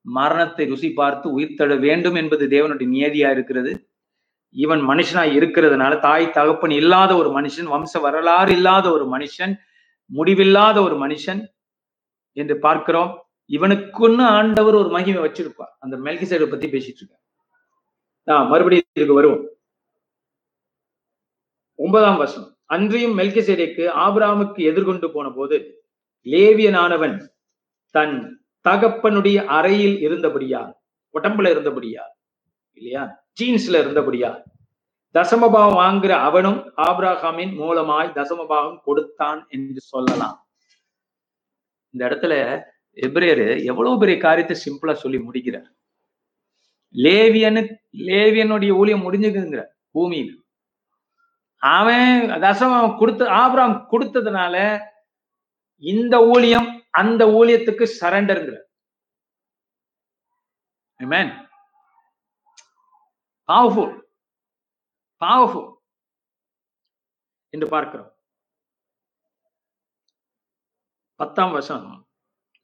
[0.05, 3.71] மரணத்தை ருசி பார்த்து உயிர் தழ வேண்டும் என்பது தேவனுடைய நியதியா இருக்கிறது.
[4.56, 9.54] இவன் மனுஷனா இருக்கிறதுனால தாய் தகப்பன் இல்லாத ஒரு மனுஷன் வம்ச வரலாறு இல்லாத ஒரு மனுஷன்
[10.10, 11.41] முடிவில்லாத ஒரு மனுஷன்
[12.38, 13.12] என்று பார்க்கிறோம்.
[13.50, 15.74] இவனுக்குன்னு ஆண்டவர் ஒரு மகிமை வச்சிருப்பார்.
[15.80, 17.16] அந்த மெல்கிசேடை பத்தி பேசிட்டு இருக்க
[18.28, 19.43] நான் மறுபடியும் இதுக்கு வருவோம்.
[21.80, 25.58] ஒன்பதாம் வருஷம் அன்றியும் மெல்கிசேடேக்கு ஆபிராமுக்கு எதிர்கொண்டு போன போது
[26.26, 27.16] லேவியனானவன்
[27.95, 28.16] தன்
[28.66, 30.62] தகப்பனுடைய அறையில் இருந்தபடியா
[31.16, 32.04] உடம்புல இருந்தபடியா
[32.78, 33.04] இல்லையா?
[33.39, 34.43] ஜீன்ஸ்ல இருந்தபடியா?
[35.13, 40.47] தசமபாவம் வாங்குற அவனும் ஆப்ராஹாமின் மூலமாய் தசமபாவம் கொடுத்தான் என்று சொல்லலாம்.
[41.89, 42.33] இந்த இடத்துல
[42.95, 45.69] எப்ரேரு எவ்வளவு பெரிய காரியத்தை சிம்பிளா சொல்லி முடிக்கிறார்.
[46.95, 47.61] லேவியனு
[47.97, 50.43] லேவியனுடைய ஊழியம் முடிஞ்சுக்குங்கிற பூமியில்.
[51.61, 54.55] அவன் தசமம் கொடுத்த ஆபராம் கொடுத்ததுனால
[55.83, 58.57] இந்த ஊழியம் அந்த ஊழியத்துக்கு சரண்டருங்கிற
[63.50, 63.95] பவர்ஃபுல்
[65.22, 65.70] பவர்ஃபுல்
[67.54, 68.12] என்று பார்க்கிறோம்.
[71.20, 72.02] பத்தாம் வசனம்.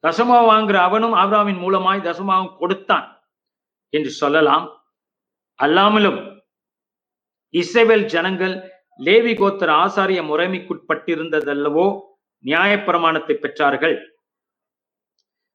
[0.04, 3.06] தசமா வாங்குற அவனும் ஆப்ராமின் மூலமாய் தசமாவும் கொடுத்தான்
[3.90, 4.66] என்று சொல்லலாம்.
[5.58, 6.20] அல்லாமலும்
[7.54, 8.54] இஸ்ரவேல் ஜனங்கள்
[8.98, 11.86] லேவி கோத்திர ஆசாரிய முறைமைக்குட்பட்டிருந்ததல்லவோ
[12.44, 13.96] நியாயப்பிரமாணத்தை பெற்றார்கள்.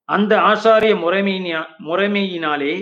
[0.09, 2.73] அந்த ஆசாரிய முறைமையினா முறைமையினாலே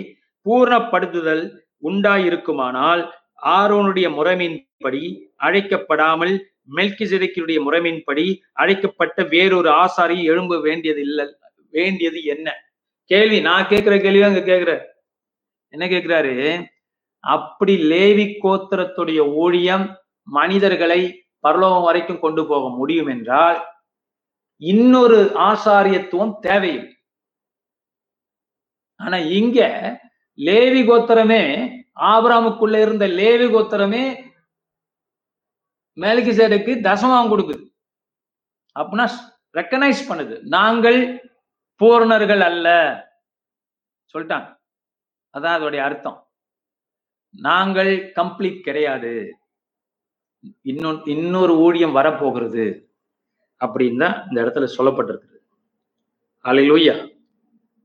[0.46, 1.44] பூர்ணப்படுத்துதல்
[1.82, 3.02] உண்டாயிருக்குமானால்
[3.42, 5.02] ஆரோனுடைய முறைமையின்படி
[5.36, 6.34] அழைக்கப்படாமல்
[6.74, 11.26] மெல்கிசெதேக்கினுடைய முறைமையின்படி அழைக்கப்பட்ட வேறொரு ஆசாரி எழும்ப வேண்டியது இல்லை
[11.70, 12.54] வேண்டியது என்ன?
[13.04, 14.72] கேள்வி நான் கேட்கிற கேள்வி அங்க கேட்கிற.
[15.68, 16.64] என்ன கேட்கிறாரு?
[17.24, 21.00] அப்படி லேவி கோத்திரத்துடைய ஊழியம் மனிதர்களை
[21.40, 23.58] பரலோகம் வரைக்கும் கொண்டு போக முடியும் என்றால்
[24.62, 26.92] இன்னொரு ஆசாரியத்துவம் தேவையில்லை.
[29.00, 29.58] ஆனா இங்க
[30.38, 34.26] லேவி கோத்திரமே ஆபராமுக்குள்ள இருந்த லேவி கோத்திரமே
[35.96, 37.74] மேலிகிசேடுக்கு தசமம் கொடுக்குது.
[38.80, 39.10] அப்படின்னா
[39.52, 40.40] ரெக்கனைஸ் பண்ணுது.
[40.42, 41.30] நாங்கள்
[41.78, 42.68] பூர்ணர்கள் அல்ல.
[44.12, 44.58] சொல்லிட்டாங்க.
[45.32, 46.30] அதான் அதோடைய அர்த்தம்.
[47.30, 49.38] நாங்கள் கம்ப்ளீட் கிடையாது.
[50.62, 52.92] இன்னொன் இன்னொரு ஊழியம் வரப்போகிறது.
[53.64, 55.36] அப்படின்னு தான் இந்த இடத்துல சொல்லப்பட்டிருக்குது.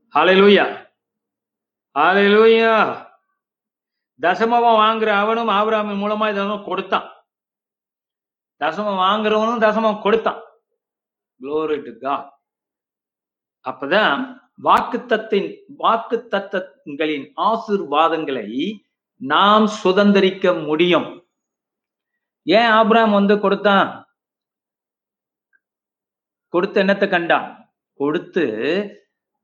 [0.08, 0.83] அலை லூயா
[1.98, 2.76] ஆலையிலூயா
[4.20, 7.08] தசமம் வாங்குற அவனும் ஆபிராமின் மூலமா இதெல்லாம் கொடுத்தான்.
[8.60, 10.40] தசமம் வாங்குறவனும் தசமம் கொடுத்தான்.
[11.40, 12.32] குளோரி டு காட்
[13.68, 18.48] அப்பதான் வாக்குத்தத்தின் வாக்கு தத்தங்களின் ஆசிர்வாதங்களை
[19.14, 21.08] நாம் சுதந்திரிக்க முடியும்.
[22.42, 24.06] ஏன் ஆபிரகாம் வந்து கொடுத்தான்?
[26.48, 27.72] கொடுத்து என்னத்தை கண்டான்?
[27.94, 28.44] கொடுத்து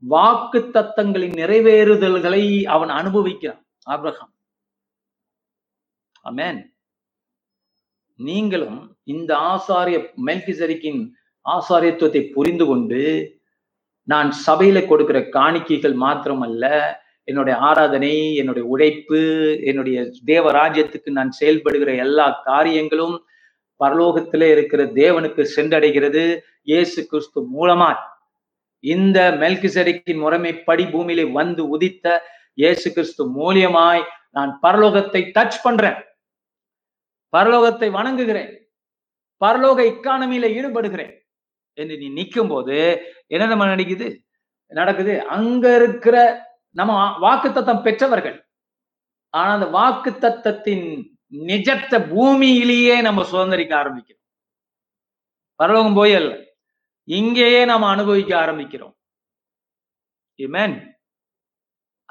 [0.03, 3.63] வாக்கு தத்தங்களின் நிறைவேறுதல்களை அவன் அனுபவிக்கிறான்.
[3.87, 4.33] ஆப்ரஹாம்
[6.25, 6.61] அமேன்
[8.15, 11.03] நீங்களும் இந்த ஆசாரிய மெல்கிசரிக்கின்
[11.47, 13.03] ஆசாரியத்துவத்தை புரிந்து கொண்டு
[14.09, 16.65] நான் சபையில கொடுக்கிற காணிக்கைகள் மாத்திரமல்ல
[17.25, 19.21] என்னுடைய ஆராதனை என்னுடைய உழைப்பு
[19.63, 23.17] என்னுடைய தேவ ராஜ்யத்துக்கு நான் செயல்படுகிற எல்லா காரியங்களும்
[23.81, 26.25] பரலோகத்திலே இருக்கிற தேவனுக்கு சென்றடைகிறது.
[26.63, 27.91] இயேசு கிறிஸ்து மூலமா
[28.81, 32.19] இந்த மெல்கிசரிக்கின் முறைமைப்படி பூமியிலே வந்து உதித்த
[32.55, 35.99] இயேசு கிறிஸ்து மூலியமாய் நான் பரலோகத்தை டச் பண்றேன்.
[37.37, 38.51] பரலோகத்தை வணங்குகிறேன்.
[39.45, 41.13] பரலோக இக்கானமியில ஈடுபடுகிறேன்.
[41.73, 44.25] என்று நீ நிற்கும் போது என்ன நம்ம நடக்குது
[44.67, 45.27] நடக்குது?
[45.27, 46.17] அங்க இருக்கிற
[46.71, 48.47] நம்ம வாக்கு தத்தம் பெற்றவர்கள்.
[49.31, 51.05] ஆனா அந்த வாக்கு தத்தத்தின்
[51.47, 54.25] நிஜத்தை பூமியிலேயே நம்ம சுதந்திரிக்க ஆரம்பிக்கிறோம்.
[55.55, 56.50] பரலோகம் போய் அல்ல.
[57.11, 58.95] இங்கேயே நாம அனுபவிக்க ஆரம்பிக்கிறோம்.
[60.39, 60.95] Amen.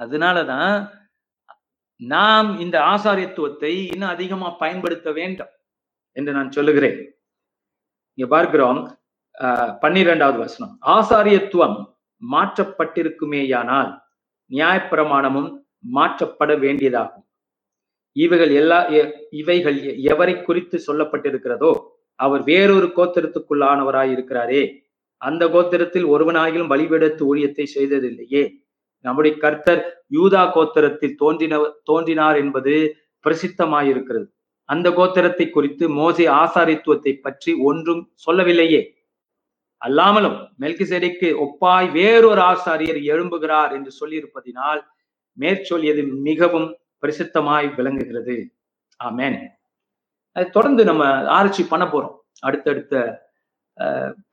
[0.02, 0.90] அதனாலதான்
[1.96, 5.48] நாம் இந்த ஆசாரியத்துவத்தை இன்னும் அதிகமா பயன்படுத்த வேண்டும்
[6.12, 7.22] என்று நான் சொல்லுகிறேன்.
[8.14, 9.00] இங்க பார்க்கிறோம்
[9.40, 10.78] ஆஹ் பன்னிரெண்டாவது வசனம்.
[10.86, 11.78] ஆசாரியத்துவம்
[12.32, 14.02] மாற்றப்பட்டிருக்குமேயானால்
[14.50, 15.52] நியாயப்பிரமாணமும்
[15.96, 17.28] மாற்றப்பட வேண்டியதாகும்.
[18.12, 18.88] இவைகள் எல்லா
[19.32, 21.72] இவைகள் எவரை குறித்து சொல்லப்பட்டிருக்கிறதோ
[22.16, 24.88] அவர் வேறொரு கோத்திரத்துக்குள்ளானவராய் இருக்கிறாரே
[25.22, 28.44] அந்த கோத்திரத்தில் ஒருவனாகிலும் பலிபீடத்து ஊழியத்தை செய்ததில்லையே.
[29.06, 29.82] நம்முடைய கர்த்தர்
[30.14, 32.74] யூதா கோத்திரத்தில் தோன்றின தோன்றினார் என்பது
[33.26, 34.26] பிரசித்தமாயிருக்கிறது.
[34.70, 38.82] அந்த கோத்திரத்தை குறித்து மோசே ஆசாரித்துவத்தை பற்றி ஒன்றும் சொல்லவில்லையே.
[39.82, 44.82] அல்லாமலும் மெல்கிசேடைக்கு ஒப்பாய் வேறொரு ஆசாரியர் எழும்புகிறார் என்று சொல்லியிருப்பதினால்
[45.38, 46.70] மேற்சொல்லியது மிகவும்
[47.02, 48.36] பிரசித்தமாய் விளங்குகிறது.
[49.00, 49.38] ஆமேன்.
[50.36, 51.04] அது தொடர்ந்து நம்ம
[51.38, 52.16] ஆராய்ச்சி பண்ண போறோம்.
[52.40, 52.94] அடுத்தடுத்த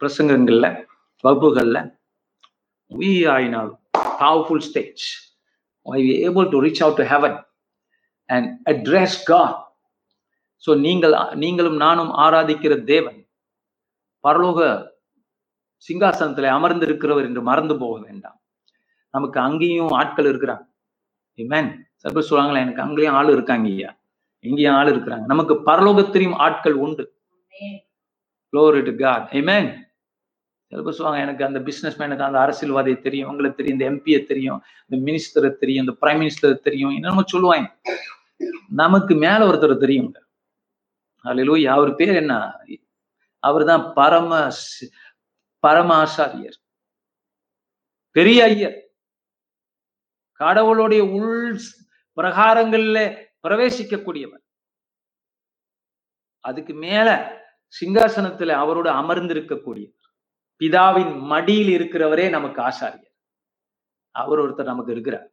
[0.01, 0.87] பிரசங்கங்கள்ல
[1.21, 1.99] வகுப்புகளில்
[2.91, 3.79] we ஆயினால்
[4.21, 5.05] powerful stage
[5.83, 7.45] I we able to reach out to heaven
[8.27, 9.71] and address கா
[10.67, 13.29] ஸோ நீங்கள் நீங்களும் நானும் ஆராதிக்கிற தேவன்
[14.29, 14.95] பரலோக
[15.89, 18.41] சிங்காசனத்தில் அமர்ந்திருக்கிறவர் என்று மறந்து போக வேண்டாம்.
[19.11, 20.65] நமக்கு அங்கேயும் ஆட்கள் இருக்கிறாங்க.
[21.39, 21.85] Amen.
[21.97, 23.99] சில பேர் சொல்லுவாங்களே எனக்கு அங்கேயும் ஆள் இருக்காங்க ஐயா.
[24.41, 25.25] இங்கேயும் ஆள் இருக்கிறாங்க.
[25.25, 27.17] நமக்கு பரலோகத்திலையும் ஆட்கள் உண்டு.
[28.53, 29.85] Glory to God Amen.
[30.69, 34.63] சில பேர் சொல்லுவாங்க எனக்கு அந்த பிசினஸ் மேனுக்கு அந்த அரசியல்வாதியை தெரியும் உங்களுக்கு தெரியும் இந்த எம்பியை தெரியும்
[34.89, 37.77] இந்த மினிஸ்டரை தெரியும் இந்த பிரைம் மினிஸ்டர் தெரியும் என்னமோ சொல்லுவாங்க.
[38.69, 40.15] நமக்கு மேல ஒருத்தர் தெரியும்.
[41.25, 42.61] அல்லேலூயா அவர் பேர் என்ன?
[43.39, 44.51] அவர்தான் பரம
[45.59, 46.59] பரம ஆசாரியர்.
[48.11, 48.91] பெரிய ஐயர்.
[50.33, 51.61] கடவுளுடைய உள்
[52.17, 54.45] பிரகாரங்கள்ல பிரவேசிக்கக்கூடியவர்.
[56.41, 57.09] அதுக்கு மேல
[57.81, 59.95] சிங்காசனத்துல அவரோடு அமர்ந்திருக்கக்கூடியவர்.
[60.59, 63.15] பிதாவின் மடியில் இருக்கிறவரே நமக்கு ஆசாரியர்.
[64.11, 65.33] அவர் ஒருத்தர் நமக்கு இருக்கிறார்.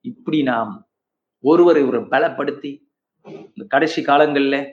[0.00, 0.88] இப்படி நாம்
[1.40, 2.84] ஒருவரை ஒரு பலப்படுத்தி
[3.24, 4.72] இந்த கடைசி காலங்கள்ல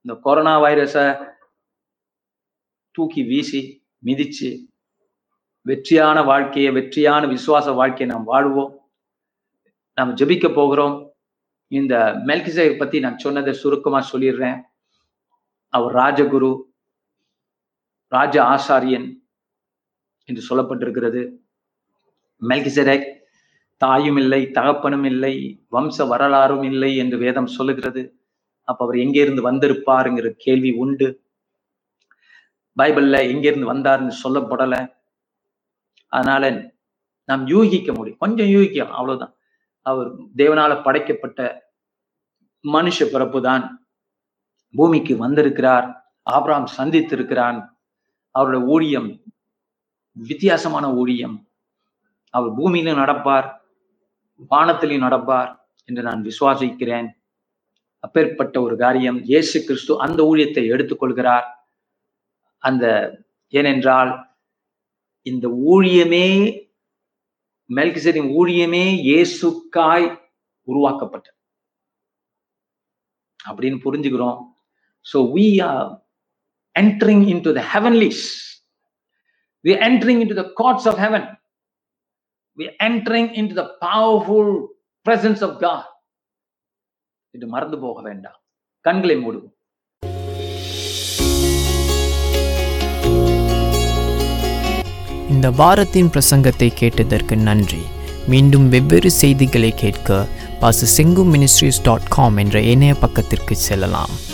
[0.00, 1.32] இந்த கொரோனா வைரஸை
[2.90, 4.66] தூக்கி வீசி மிதிச்சு
[5.60, 8.90] வெற்றியான வாழ்க்கையை வெற்றியான விசுவாச வாழ்க்கையை நாம் வாழ்வோம்.
[9.94, 11.14] நாம் ஜெபிக்க போகிறோம்.
[11.66, 11.96] இந்த
[12.26, 14.60] மெல்கிசை பத்தி நான் சொன்னதை சுருக்கமா சொல்லிடுறேன்.
[15.74, 16.50] அவர் ராஜகுரு
[18.08, 19.06] ராஜ ஆசாரியன்
[20.24, 21.22] என்று சொல்லப்பட்டிருக்கிறது.
[22.42, 23.06] மெல்கிசெடேக்
[23.76, 28.02] தாயும் இல்லை தகப்பனும் இல்லை வம்ச வரலாறும் இல்லை என்று வேதம் சொல்லுகிறது.
[28.68, 31.08] அப்ப அவர் எங்கே இருந்து வந்திருப்பாருங்கிற கேள்வி உண்டு.
[32.76, 34.74] பைபிள்ல எங்கிருந்து வந்தாருன்னு சொல்லப்படல.
[36.08, 36.44] அதனால
[37.28, 38.18] நாம் யூகிக்க முடியும்.
[38.18, 39.34] கொஞ்சம் யூகிக்கலாம் அவ்வளவுதான்.
[39.86, 41.40] அவர் தேவனால படைக்கப்பட்ட
[42.64, 43.64] மனுஷ பிறப்பு தான்
[44.76, 45.86] பூமிக்கு வந்திருக்கிறார்
[46.30, 47.58] ஆப்ராம் சந்தித்திருக்கிறான்.
[48.30, 49.22] அவருடைய ஊழியம்
[50.12, 51.36] வித்தியாசமான ஊழியம்.
[52.30, 53.48] அவர் பூமியிலும் நடப்பார்
[54.50, 55.50] வானத்திலையும் நடப்பார்
[55.84, 57.08] என்று நான் விசுவாசிக்கிறேன்.
[57.98, 61.46] அப்பேற்பட்ட ஒரு காரியம் இயேசு கிறிஸ்து அந்த ஊழியத்தை எடுத்துக்கொள்கிறார்
[62.58, 62.84] அந்த
[63.48, 64.10] ஏனென்றால்
[65.22, 66.26] இந்த ஊழியமே
[67.70, 70.06] மெல்கிசரின் ஊழியமே இயேசுக்காய்
[70.68, 71.38] உருவாக்கப்பட்டது.
[73.48, 74.40] அப்படின்னு புரிஞ்சுக்கிறோம்.
[75.06, 76.02] So we are
[76.78, 77.70] entering into the heavenlies.
[77.72, 78.22] Heavenlies
[79.64, 81.38] we entering into the courts of of heaven
[82.58, 84.66] we entering into the the powerful
[85.08, 85.84] presence of
[87.30, 88.42] இது மறந்து போக வேண்டாம்.
[88.80, 89.52] கண்களை மூடுவோம்.
[95.28, 97.82] இந்த வாரத்தின் பிரசங்கத்தை கேட்டதற்கு நன்றி.
[98.28, 100.26] மீண்டும் வெவ்வேறு செய்திகளை கேட்க
[100.60, 104.33] பாச செங்கு மினிஸ்ட்ரிஸ் டாட் காம் என்ற இணைய பக்கத்திற்கு செல்லலாம்.